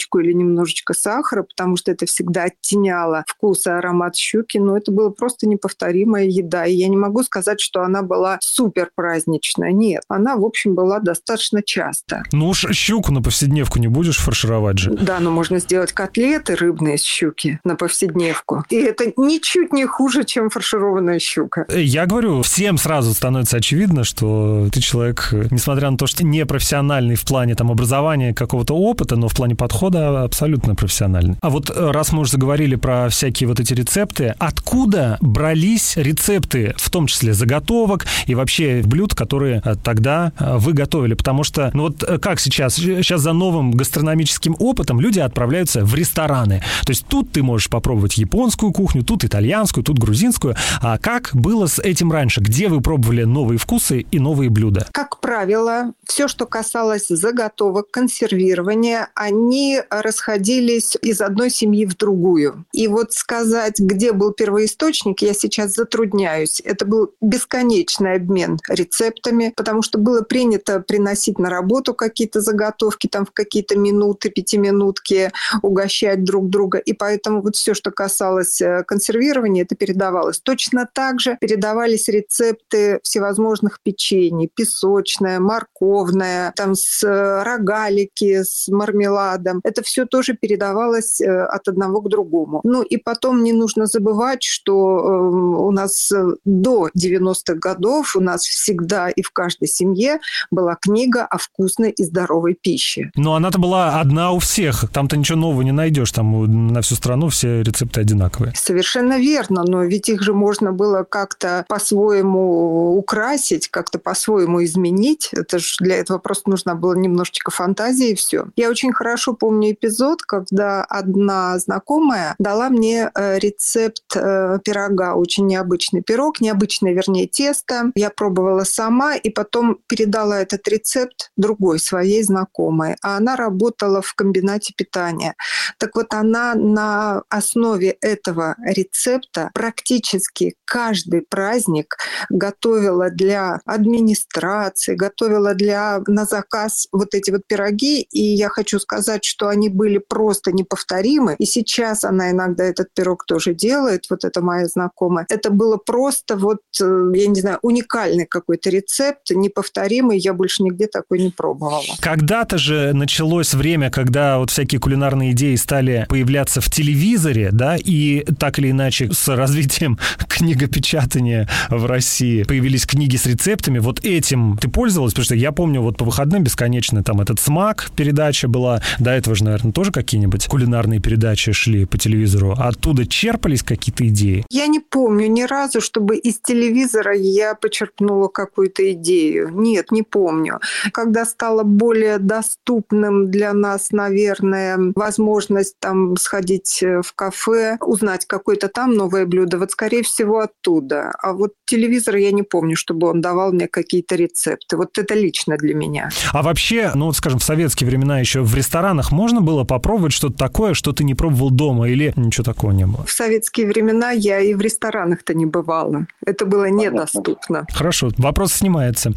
морковочку 0.00 0.18
или 0.18 0.32
немножечко 0.32 0.94
сахара, 0.94 1.42
потому 1.42 1.76
что 1.76 1.90
это 1.90 2.06
всегда 2.06 2.44
оттеняло 2.44 3.24
вкус 3.26 3.66
и 3.66 3.70
аромат 3.70 4.16
щуки. 4.16 4.58
Но 4.58 4.76
это 4.76 4.92
было 4.92 5.10
просто 5.10 5.46
неповторимая 5.46 6.24
еда. 6.24 6.66
И 6.66 6.74
я 6.74 6.88
не 6.88 6.96
могу 6.96 7.22
сказать, 7.22 7.60
что 7.60 7.82
она 7.82 8.02
была 8.02 8.38
супер 8.40 8.90
праздничная. 8.94 9.72
Нет, 9.72 10.02
она, 10.08 10.36
в 10.36 10.44
общем, 10.44 10.74
была 10.74 11.00
достаточно 11.00 11.62
часто. 11.62 12.22
Ну 12.32 12.48
уж 12.48 12.66
щуку 12.72 13.12
на 13.12 13.22
повседневку 13.22 13.78
не 13.78 13.88
будешь 13.88 14.18
фаршировать 14.18 14.78
же. 14.78 14.90
Да, 14.90 15.20
но 15.20 15.30
можно 15.30 15.58
сделать 15.58 15.92
котлеты 15.92 16.54
рыбные 16.54 16.98
с 16.98 17.02
щуки 17.02 17.58
на 17.64 17.76
повседневку. 17.76 18.64
И 18.70 18.76
это 18.76 19.12
ничуть 19.16 19.72
не 19.72 19.86
хуже, 19.86 20.24
чем 20.24 20.50
фаршированная 20.50 21.18
щука. 21.18 21.64
Э, 21.68 21.80
я 21.82 22.06
говорю, 22.06 22.42
всем 22.42 22.78
сразу 22.78 23.12
становится 23.14 23.56
очевидно, 23.56 24.04
что 24.04 24.68
ты 24.72 24.80
человек, 24.80 25.32
несмотря 25.50 25.90
на 25.90 25.96
то, 25.96 26.06
что 26.06 26.24
не 26.24 26.46
профессиональный 26.46 27.14
в 27.14 27.24
плане 27.24 27.54
там 27.54 27.70
образования 27.70 28.34
какого-то 28.34 28.74
опыта, 28.74 29.16
но 29.16 29.28
в 29.28 29.34
плане 29.34 29.54
подхода 29.54 29.89
абсолютно 29.96 30.74
профессиональный. 30.74 31.36
А 31.40 31.50
вот 31.50 31.70
э, 31.70 31.90
раз 31.90 32.12
мы 32.12 32.20
уже 32.20 32.32
заговорили 32.32 32.76
про 32.76 33.08
всякие 33.08 33.48
вот 33.48 33.60
эти 33.60 33.74
рецепты, 33.74 34.34
откуда 34.38 35.18
брались 35.20 35.96
рецепты, 35.96 36.74
в 36.76 36.90
том 36.90 37.06
числе 37.06 37.32
заготовок 37.32 38.06
и 38.26 38.34
вообще 38.34 38.82
блюд, 38.84 39.14
которые 39.14 39.62
э, 39.64 39.74
тогда 39.82 40.32
вы 40.38 40.72
готовили? 40.72 41.14
Потому 41.14 41.44
что, 41.44 41.70
ну 41.74 41.84
вот 41.84 42.04
как 42.20 42.40
сейчас? 42.40 42.74
Сейчас 42.74 43.20
за 43.20 43.32
новым 43.32 43.72
гастрономическим 43.72 44.56
опытом 44.58 45.00
люди 45.00 45.20
отправляются 45.20 45.84
в 45.84 45.94
рестораны. 45.94 46.62
То 46.84 46.90
есть 46.90 47.06
тут 47.06 47.32
ты 47.32 47.42
можешь 47.42 47.68
попробовать 47.68 48.18
японскую 48.18 48.72
кухню, 48.72 49.04
тут 49.04 49.24
итальянскую, 49.24 49.84
тут 49.84 49.98
грузинскую. 49.98 50.56
А 50.80 50.98
как 50.98 51.30
было 51.32 51.66
с 51.66 51.78
этим 51.78 52.12
раньше? 52.12 52.40
Где 52.40 52.68
вы 52.68 52.80
пробовали 52.80 53.24
новые 53.24 53.58
вкусы 53.58 54.00
и 54.00 54.18
новые 54.18 54.50
блюда? 54.50 54.86
Как 54.92 55.20
правило, 55.20 55.92
все, 56.04 56.28
что 56.28 56.46
касалось 56.46 57.08
заготовок, 57.08 57.90
консервирования, 57.90 59.08
они 59.14 59.79
расходились 59.88 60.96
из 61.02 61.20
одной 61.20 61.50
семьи 61.50 61.84
в 61.86 61.96
другую. 61.96 62.64
И 62.72 62.88
вот 62.88 63.12
сказать, 63.12 63.78
где 63.78 64.12
был 64.12 64.32
первоисточник, 64.32 65.22
я 65.22 65.34
сейчас 65.34 65.74
затрудняюсь. 65.74 66.60
Это 66.64 66.84
был 66.84 67.12
бесконечный 67.20 68.14
обмен 68.14 68.58
рецептами, 68.68 69.52
потому 69.56 69.82
что 69.82 69.98
было 69.98 70.22
принято 70.22 70.80
приносить 70.80 71.38
на 71.38 71.50
работу 71.50 71.94
какие-то 71.94 72.40
заготовки, 72.40 72.70
готовки 72.70 73.08
там 73.08 73.26
в 73.26 73.32
какие-то 73.32 73.78
минуты, 73.78 74.30
пятиминутки 74.30 75.32
угощать 75.62 76.24
друг 76.24 76.48
друга. 76.48 76.78
И 76.78 76.92
поэтому 76.92 77.42
вот 77.42 77.56
все, 77.56 77.74
что 77.74 77.90
касалось 77.90 78.60
э, 78.60 78.84
консервирования, 78.86 79.62
это 79.62 79.74
передавалось. 79.74 80.40
Точно 80.40 80.88
так 80.92 81.20
же 81.20 81.36
передавались 81.40 82.08
рецепты 82.08 83.00
всевозможных 83.02 83.80
печений. 83.82 84.50
Песочное, 84.54 85.40
морковное, 85.40 86.52
там 86.56 86.74
с 86.74 87.02
э, 87.02 87.42
рогалики, 87.42 88.42
с 88.42 88.68
мармеладом. 88.68 89.60
Это 89.70 89.82
все 89.82 90.04
тоже 90.04 90.34
передавалось 90.34 91.20
э, 91.20 91.44
от 91.44 91.68
одного 91.68 92.00
к 92.00 92.08
другому. 92.08 92.60
Ну 92.64 92.82
и 92.82 92.96
потом 92.96 93.44
не 93.44 93.52
нужно 93.52 93.86
забывать, 93.86 94.42
что 94.42 94.74
у 94.76 95.70
нас 95.70 96.12
до 96.44 96.88
90-х 96.98 97.54
годов 97.54 98.16
у 98.16 98.20
нас 98.20 98.42
всегда 98.42 99.08
и 99.10 99.22
в 99.22 99.30
каждой 99.30 99.68
семье 99.68 100.18
была 100.50 100.76
книга 100.80 101.24
о 101.24 101.38
вкусной 101.38 101.90
и 101.90 102.02
здоровой 102.04 102.54
пище. 102.60 103.10
Но 103.14 103.34
она-то 103.34 103.58
была 103.58 104.00
одна 104.00 104.32
у 104.32 104.38
всех. 104.40 104.90
Там-то 104.92 105.16
ничего 105.16 105.38
нового 105.38 105.62
не 105.62 105.72
найдешь. 105.72 106.10
Там 106.12 106.72
на 106.72 106.82
всю 106.82 106.96
страну 106.96 107.28
все 107.28 107.62
рецепты 107.62 108.00
одинаковые. 108.00 108.52
Совершенно 108.56 109.18
верно. 109.18 109.62
Но 109.64 109.84
ведь 109.84 110.08
их 110.08 110.22
же 110.22 110.32
можно 110.32 110.72
было 110.72 111.04
как-то 111.04 111.64
по-своему 111.68 112.96
украсить, 112.96 113.68
как-то 113.68 113.98
по-своему 113.98 114.64
изменить. 114.64 115.30
Это 115.32 115.58
же 115.58 115.76
для 115.78 115.96
этого 115.96 116.18
просто 116.18 116.50
нужно 116.50 116.74
было 116.74 116.94
немножечко 116.94 117.50
фантазии 117.50 118.10
и 118.10 118.14
все. 118.14 118.46
Я 118.56 118.70
очень 118.70 118.92
хорошо 118.92 119.34
помню 119.34 119.59
эпизод, 119.68 120.22
когда 120.22 120.84
одна 120.84 121.58
знакомая 121.58 122.34
дала 122.38 122.70
мне 122.70 123.10
э, 123.14 123.38
рецепт 123.38 124.02
э, 124.14 124.58
пирога. 124.64 125.14
Очень 125.14 125.46
необычный 125.46 126.02
пирог, 126.02 126.40
необычное, 126.40 126.92
вернее, 126.92 127.26
тесто. 127.26 127.92
Я 127.94 128.10
пробовала 128.10 128.64
сама 128.64 129.16
и 129.16 129.30
потом 129.30 129.78
передала 129.86 130.40
этот 130.40 130.66
рецепт 130.68 131.30
другой, 131.36 131.78
своей 131.78 132.22
знакомой. 132.22 132.96
А 133.02 133.16
она 133.16 133.36
работала 133.36 134.02
в 134.02 134.14
комбинате 134.14 134.72
питания. 134.76 135.34
Так 135.78 135.96
вот, 135.96 136.14
она 136.14 136.54
на 136.54 137.22
основе 137.28 137.96
этого 138.00 138.56
рецепта 138.64 139.50
практически 139.54 140.54
каждый 140.64 141.22
праздник 141.22 141.96
готовила 142.28 143.10
для 143.10 143.60
администрации, 143.64 144.94
готовила 144.94 145.54
для 145.54 146.00
на 146.06 146.24
заказ 146.24 146.86
вот 146.92 147.14
эти 147.14 147.30
вот 147.30 147.42
пироги. 147.46 148.02
И 148.02 148.22
я 148.22 148.48
хочу 148.48 148.78
сказать, 148.78 149.24
что 149.24 149.39
они 149.48 149.68
были 149.68 149.98
просто 149.98 150.52
неповторимы. 150.52 151.36
И 151.38 151.46
сейчас 151.46 152.04
она 152.04 152.30
иногда 152.30 152.64
этот 152.64 152.88
пирог 152.94 153.24
тоже 153.26 153.54
делает, 153.54 154.06
вот 154.10 154.24
это 154.24 154.42
моя 154.42 154.66
знакомая. 154.66 155.26
Это 155.28 155.50
было 155.50 155.76
просто 155.76 156.36
вот, 156.36 156.60
э, 156.80 157.12
я 157.14 157.26
не 157.26 157.40
знаю, 157.40 157.58
уникальный 157.62 158.26
какой-то 158.26 158.70
рецепт, 158.70 159.30
неповторимый. 159.30 160.18
Я 160.18 160.34
больше 160.34 160.62
нигде 160.62 160.86
такой 160.86 161.20
не 161.20 161.30
пробовала. 161.30 161.82
Когда-то 162.00 162.58
же 162.58 162.92
началось 162.92 163.54
время, 163.54 163.90
когда 163.90 164.38
вот 164.38 164.50
всякие 164.50 164.80
кулинарные 164.80 165.32
идеи 165.32 165.54
стали 165.56 166.06
появляться 166.08 166.60
в 166.60 166.70
телевизоре, 166.70 167.50
да, 167.52 167.76
и 167.76 168.24
так 168.38 168.58
или 168.58 168.70
иначе 168.70 169.10
с 169.12 169.28
развитием 169.28 169.98
книгопечатания 170.28 171.48
в 171.68 171.86
России 171.86 172.42
появились 172.42 172.86
книги 172.86 173.16
с 173.16 173.26
рецептами. 173.26 173.78
Вот 173.78 174.04
этим 174.04 174.58
ты 174.58 174.68
пользовалась? 174.68 175.12
Потому 175.12 175.24
что 175.24 175.34
я 175.34 175.52
помню 175.52 175.80
вот 175.80 175.96
по 175.96 176.04
выходным 176.04 176.42
бесконечно 176.42 177.02
там 177.02 177.20
этот 177.20 177.40
«Смак» 177.40 177.90
передача 177.96 178.48
была. 178.48 178.82
До 178.98 179.10
этого 179.10 179.29
же, 179.34 179.44
наверное, 179.44 179.72
тоже 179.72 179.92
какие-нибудь 179.92 180.46
кулинарные 180.46 181.00
передачи 181.00 181.52
шли 181.52 181.84
по 181.84 181.98
телевизору. 181.98 182.54
Оттуда 182.56 183.06
черпались 183.06 183.62
какие-то 183.62 184.06
идеи? 184.08 184.44
Я 184.50 184.66
не 184.66 184.80
помню 184.80 185.26
ни 185.28 185.42
разу, 185.42 185.80
чтобы 185.80 186.16
из 186.16 186.38
телевизора 186.40 187.14
я 187.14 187.54
почерпнула 187.54 188.28
какую-то 188.28 188.92
идею. 188.92 189.50
Нет, 189.52 189.92
не 189.92 190.02
помню. 190.02 190.60
Когда 190.92 191.24
стало 191.24 191.62
более 191.62 192.18
доступным 192.18 193.30
для 193.30 193.52
нас, 193.52 193.90
наверное, 193.90 194.78
возможность 194.94 195.76
там 195.78 196.16
сходить 196.16 196.82
э, 196.82 197.02
в 197.02 197.12
кафе, 197.14 197.78
узнать 197.80 198.26
какое-то 198.26 198.68
там 198.68 198.94
новое 198.94 199.26
блюдо, 199.26 199.58
вот 199.58 199.70
скорее 199.72 200.02
всего 200.02 200.40
оттуда. 200.40 201.12
А 201.22 201.32
вот 201.32 201.52
телевизор 201.66 202.16
я 202.16 202.32
не 202.32 202.42
помню, 202.42 202.76
чтобы 202.76 203.08
он 203.08 203.20
давал 203.20 203.52
мне 203.52 203.68
какие-то 203.68 204.16
рецепты. 204.16 204.76
Вот 204.76 204.98
это 204.98 205.14
лично 205.14 205.56
для 205.56 205.74
меня. 205.74 206.10
А 206.32 206.42
вообще, 206.42 206.92
ну 206.94 207.06
вот 207.06 207.16
скажем, 207.16 207.38
в 207.38 207.44
советские 207.44 207.88
времена 207.88 208.18
еще 208.20 208.42
в 208.42 208.54
ресторанах 208.54 209.12
можно 209.20 209.42
было 209.42 209.64
попробовать 209.64 210.14
что-то 210.14 210.38
такое, 210.38 210.72
что 210.72 210.92
ты 210.92 211.04
не 211.04 211.14
пробовал 211.14 211.50
дома 211.50 211.90
или 211.90 212.14
ничего 212.16 212.42
такого 212.42 212.70
не 212.70 212.86
было? 212.86 213.04
В 213.04 213.12
советские 213.12 213.66
времена 213.66 214.12
я 214.12 214.40
и 214.40 214.54
в 214.54 214.62
ресторанах-то 214.62 215.34
не 215.34 215.44
бывала. 215.44 216.06
Это 216.24 216.46
было 216.46 216.70
недоступно. 216.70 217.66
Хорошо, 217.70 218.10
вопрос 218.16 218.54
снимается. 218.54 219.12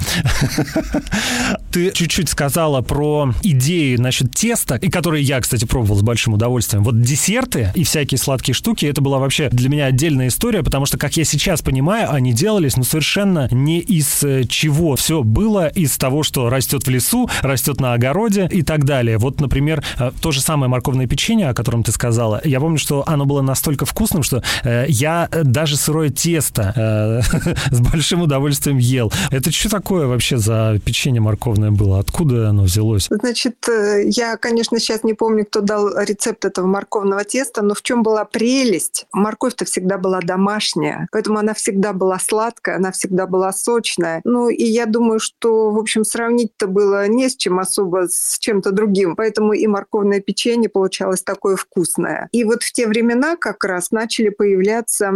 Ты 1.72 1.92
чуть-чуть 1.92 2.28
сказала 2.28 2.82
про 2.82 3.32
идеи 3.44 3.96
насчет 3.96 4.36
теста, 4.36 4.76
и 4.76 4.90
которые 4.90 5.24
я, 5.24 5.40
кстати, 5.40 5.64
пробовал 5.64 5.96
с 5.96 6.02
большим 6.02 6.34
удовольствием. 6.34 6.84
Вот 6.84 7.00
десерты 7.00 7.72
и 7.74 7.86
всякие 7.86 8.18
сладкие 8.18 8.54
штуки, 8.54 8.86
это 8.86 9.00
была 9.00 9.20
вообще 9.20 9.48
для 9.50 9.70
меня 9.70 9.86
отдельная 9.86 10.28
история, 10.28 10.64
потому 10.64 10.86
что, 10.86 10.98
как 10.98 11.16
я 11.16 11.24
сейчас 11.24 11.62
понимаю, 11.62 12.12
они 12.12 12.34
делались, 12.34 12.76
ну, 12.76 12.84
совершенно 12.84 13.48
не 13.52 13.80
из 13.80 14.22
э, 14.24 14.44
чего. 14.44 14.98
Все 14.98 15.24
было 15.24 15.70
из 15.70 15.98
того, 15.98 16.24
что 16.24 16.50
растет 16.50 16.84
в 16.84 16.90
лесу, 16.90 17.30
растет 17.42 17.80
на 17.80 17.94
огороде 17.94 18.50
и 18.52 18.64
так 18.64 18.84
далее. 18.84 19.18
Вот, 19.18 19.40
например, 19.40 19.82
то 20.22 20.32
же 20.32 20.42
самое 20.42 20.70
морковное 20.70 21.08
печенье, 21.08 21.50
о 21.50 21.54
котором 21.54 21.84
ты 21.84 21.92
сказала. 21.92 22.42
Я 22.44 22.60
помню, 22.60 22.78
что 22.78 23.04
оно 23.08 23.26
было 23.26 23.42
настолько 23.42 23.86
вкусным, 23.86 24.24
что 24.24 24.44
э, 24.64 24.86
я 24.88 25.30
даже 25.32 25.78
сырое 25.78 26.10
тесто 26.10 26.74
э, 26.76 27.56
с 27.72 27.80
большим 27.80 28.22
удовольствием 28.22 28.78
ел. 28.78 29.12
Это 29.32 29.52
что 29.52 29.70
такое 29.70 30.08
вообще 30.08 30.38
за 30.38 30.80
печенье 30.84 31.22
морковное 31.22 31.72
было? 31.72 32.00
Откуда 32.00 32.50
оно 32.50 32.64
взялось? 32.64 33.08
Значит, 33.10 33.68
э, 33.70 34.04
я, 34.06 34.38
конечно, 34.38 34.80
сейчас 34.80 35.04
не 35.04 35.14
помню, 35.14 35.46
кто 35.46 35.62
дал 35.62 35.90
рецепт 35.98 36.46
этого 36.46 36.68
морковного 36.68 37.24
теста, 37.24 37.62
но 37.62 37.74
в 37.74 37.82
чем 37.82 38.04
была 38.04 38.26
прелесть? 38.26 39.06
Морковь-то 39.14 39.66
всегда 39.66 39.98
была 39.98 40.20
домашняя, 40.22 41.08
поэтому 41.12 41.40
она 41.40 41.54
всегда 41.54 41.94
была 41.94 42.20
сладкая, 42.20 42.78
она 42.78 42.92
всегда 42.92 43.28
была 43.28 43.52
сочная. 43.54 44.22
Ну, 44.24 44.50
и 44.50 44.64
я 44.64 44.86
думаю, 44.86 45.20
что, 45.20 45.72
в 45.72 45.78
общем, 45.78 46.04
сравнить-то 46.04 46.68
было 46.68 47.08
не 47.08 47.30
с 47.30 47.36
чем 47.36 47.60
особо, 47.60 48.08
с 48.08 48.38
чем-то 48.40 48.72
другим. 48.72 49.16
Поэтому 49.16 49.54
и 49.54 49.68
морковное 49.84 50.22
печенье 50.22 50.70
получалось 50.70 51.24
такое 51.24 51.56
вкусное. 51.56 52.30
И 52.32 52.44
вот 52.44 52.64
в 52.64 52.72
те 52.72 52.88
времена 52.88 53.36
как 53.36 53.64
раз 53.64 53.92
начали 53.92 54.30
появляться 54.30 55.12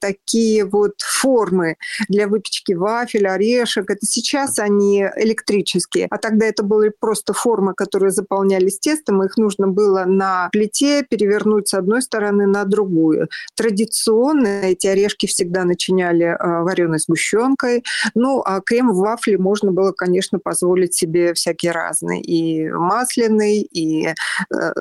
такие 0.00 0.64
вот 0.64 1.00
формы 1.00 1.76
для 2.08 2.28
выпечки 2.28 2.74
вафель, 2.74 3.26
орешек. 3.26 3.90
Это 3.90 4.04
сейчас 4.04 4.58
они 4.58 5.06
электрические, 5.16 6.06
а 6.10 6.18
тогда 6.18 6.46
это 6.46 6.62
были 6.62 6.92
просто 7.00 7.32
формы, 7.32 7.74
которые 7.74 8.10
заполнялись 8.10 8.78
тестом, 8.78 9.22
их 9.22 9.36
нужно 9.36 9.68
было 9.68 10.04
на 10.04 10.48
плите 10.52 11.02
перевернуть 11.02 11.68
с 11.68 11.74
одной 11.74 12.02
стороны 12.02 12.46
на 12.46 12.64
другую. 12.64 13.28
Традиционно 13.54 14.62
эти 14.62 14.86
орешки 14.86 15.26
всегда 15.26 15.64
начиняли 15.64 16.26
э, 16.26 16.62
вареной 16.62 16.98
сгущенкой, 16.98 17.84
ну 18.14 18.42
а 18.44 18.60
крем 18.60 18.92
в 18.92 18.96
вафле 18.96 19.38
можно 19.38 19.72
было, 19.72 19.92
конечно, 19.92 20.38
позволить 20.38 20.94
себе 20.94 21.32
всякие 21.34 21.72
разные. 21.72 22.20
И 22.20 22.68
масляный, 22.68 23.60
и 23.78 24.06
э, 24.06 24.14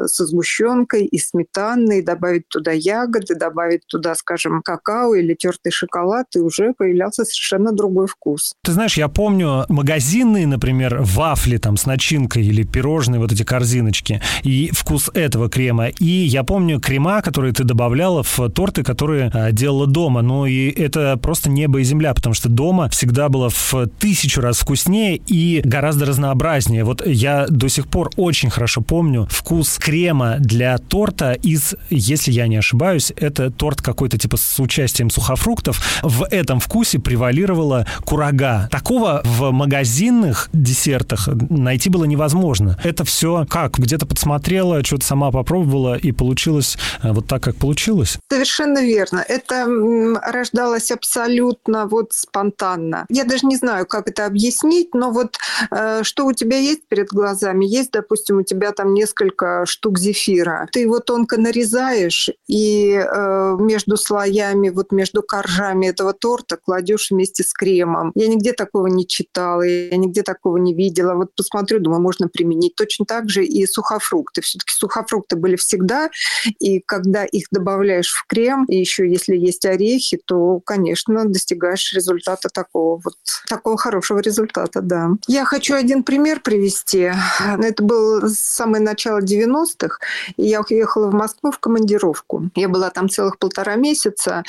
со 0.05 0.25
сгущенкой, 0.25 1.05
и 1.05 1.17
сметанный, 1.19 2.01
добавить 2.01 2.47
туда 2.49 2.71
ягоды, 2.71 3.35
добавить 3.35 3.81
туда, 3.87 4.15
скажем, 4.15 4.61
какао 4.63 5.15
или 5.15 5.33
тертый 5.33 5.71
шоколад, 5.71 6.27
и 6.35 6.39
уже 6.39 6.73
появлялся 6.77 7.25
совершенно 7.25 7.71
другой 7.71 8.07
вкус. 8.07 8.53
Ты 8.63 8.71
знаешь, 8.71 8.97
я 8.97 9.07
помню 9.07 9.65
магазинные, 9.69 10.47
например, 10.47 10.99
вафли 11.01 11.57
там 11.57 11.77
с 11.77 11.85
начинкой 11.85 12.45
или 12.45 12.63
пирожные, 12.63 13.19
вот 13.19 13.31
эти 13.31 13.43
корзиночки, 13.43 14.21
и 14.43 14.69
вкус 14.73 15.09
этого 15.13 15.49
крема. 15.49 15.87
И 15.87 16.05
я 16.05 16.43
помню 16.43 16.79
крема, 16.79 17.21
которые 17.21 17.53
ты 17.53 17.63
добавляла 17.63 18.23
в 18.23 18.49
торты, 18.49 18.83
которые 18.83 19.29
а, 19.33 19.51
делала 19.51 19.87
дома. 19.87 20.21
Ну 20.21 20.45
и 20.45 20.69
это 20.69 21.17
просто 21.17 21.49
небо 21.49 21.79
и 21.79 21.83
земля, 21.83 22.13
потому 22.13 22.33
что 22.33 22.49
дома 22.49 22.89
всегда 22.89 23.29
было 23.29 23.49
в 23.49 23.87
тысячу 23.99 24.41
раз 24.41 24.59
вкуснее 24.59 25.17
и 25.17 25.61
гораздо 25.63 26.05
разнообразнее. 26.05 26.83
Вот 26.83 27.05
я 27.05 27.47
до 27.47 27.67
сих 27.67 27.87
пор 27.87 28.11
очень 28.15 28.49
хорошо 28.49 28.81
помню 28.88 29.27
вкус 29.29 29.77
крема 29.77 30.38
для 30.39 30.77
торта 30.77 31.34
из, 31.34 31.75
если 31.89 32.32
я 32.32 32.48
не 32.48 32.56
ошибаюсь, 32.56 33.12
это 33.15 33.51
торт 33.51 33.82
какой-то 33.82 34.17
типа 34.17 34.38
с 34.38 34.60
участием 34.60 35.10
сухофруктов. 35.10 35.82
В 36.01 36.25
этом 36.32 36.60
вкусе 36.60 37.00
превалировала 37.00 37.86
курага. 38.06 38.67
Такого 38.72 39.22
в 39.25 39.51
магазинных 39.51 40.50
десертах 40.53 41.27
найти 41.50 41.89
было 41.89 42.06
невозможно. 42.06 42.77
Это 42.84 43.03
все 43.03 43.46
как? 43.50 43.77
Где-то 43.77 44.06
подсмотрела, 44.06 44.84
что-то 44.84 45.06
сама 45.06 45.32
попробовала 45.32 45.96
и 45.96 46.12
получилось 46.12 46.77
э, 47.03 47.12
вот 47.12 47.27
так, 47.27 47.44
как 47.44 47.56
получилось? 47.58 48.17
Совершенно 48.32 48.79
верно. 48.79 49.24
Это 49.27 49.65
рождалось 50.32 50.91
абсолютно 50.91 51.88
вот 51.88 52.13
спонтанно. 52.13 53.06
Я 53.10 53.25
даже 53.25 53.46
не 53.46 53.58
знаю, 53.58 53.86
как 53.86 54.08
это 54.08 54.25
объяснить, 54.25 54.94
но 54.94 55.12
вот 55.12 55.38
э, 55.72 56.03
что 56.03 56.25
у 56.25 56.34
тебя 56.34 56.58
есть 56.58 56.88
перед 56.88 57.10
глазами? 57.10 57.65
Есть, 57.65 57.91
допустим, 57.91 58.38
у 58.38 58.44
тебя 58.44 58.72
там 58.77 58.93
несколько 58.93 59.65
штук 59.65 60.00
зефира. 60.00 60.67
Ты 60.72 60.81
его 60.81 61.00
тонко 61.00 61.39
нарезаешь 61.39 62.29
и 62.48 62.93
э, 62.93 63.55
между 63.60 63.98
слоями, 63.98 64.69
вот 64.69 64.91
между 64.91 65.22
коржами 65.22 65.88
этого 65.88 66.13
торта 66.13 66.57
кладешь 66.57 67.12
вместе 67.12 67.43
с 67.43 67.53
кремом. 67.53 68.12
Я 68.15 68.27
нигде 68.27 68.53
такого 68.53 68.88
не 68.88 69.07
читала, 69.07 69.62
я 69.62 69.98
нигде 69.98 70.24
такого 70.24 70.57
не 70.57 70.74
видела. 70.74 71.13
Вот 71.13 71.36
посмотрю 71.36 71.57
смотрю, 71.57 71.79
думаю, 71.79 72.01
можно 72.01 72.27
применить. 72.27 72.75
Точно 72.75 73.05
так 73.05 73.29
же 73.29 73.43
и 73.43 73.65
сухофрукты. 73.65 74.41
Все-таки 74.41 74.74
сухофрукты 74.74 75.36
были 75.36 75.55
всегда, 75.55 76.10
и 76.60 76.79
когда 76.79 77.25
их 77.25 77.46
добавляешь 77.51 78.12
в 78.12 78.25
крем, 78.27 78.65
и 78.65 78.77
еще 78.77 79.10
если 79.10 79.36
есть 79.36 79.65
орехи, 79.65 80.19
то, 80.25 80.60
конечно, 80.60 81.25
достигаешь 81.25 81.93
результата 81.93 82.50
такого 82.50 83.01
вот, 83.03 83.15
такого 83.48 83.77
хорошего 83.77 84.19
результата, 84.19 84.81
да. 84.81 85.10
Я 85.27 85.46
хочу 85.46 85.75
один 85.75 86.03
пример 86.03 86.41
привести. 86.41 87.12
Это 87.41 87.84
было 87.84 88.27
самое 88.57 88.83
начало 88.83 89.19
90-х, 89.19 89.99
и 90.35 90.45
я 90.45 90.61
уехала 90.61 91.09
в 91.09 91.13
Москву 91.13 91.51
в 91.51 91.59
командировку. 91.59 92.49
Я 92.55 92.67
была 92.67 92.89
там 92.89 93.07
целых 93.07 93.37
полтора 93.37 93.75
месяца. 93.75 94.43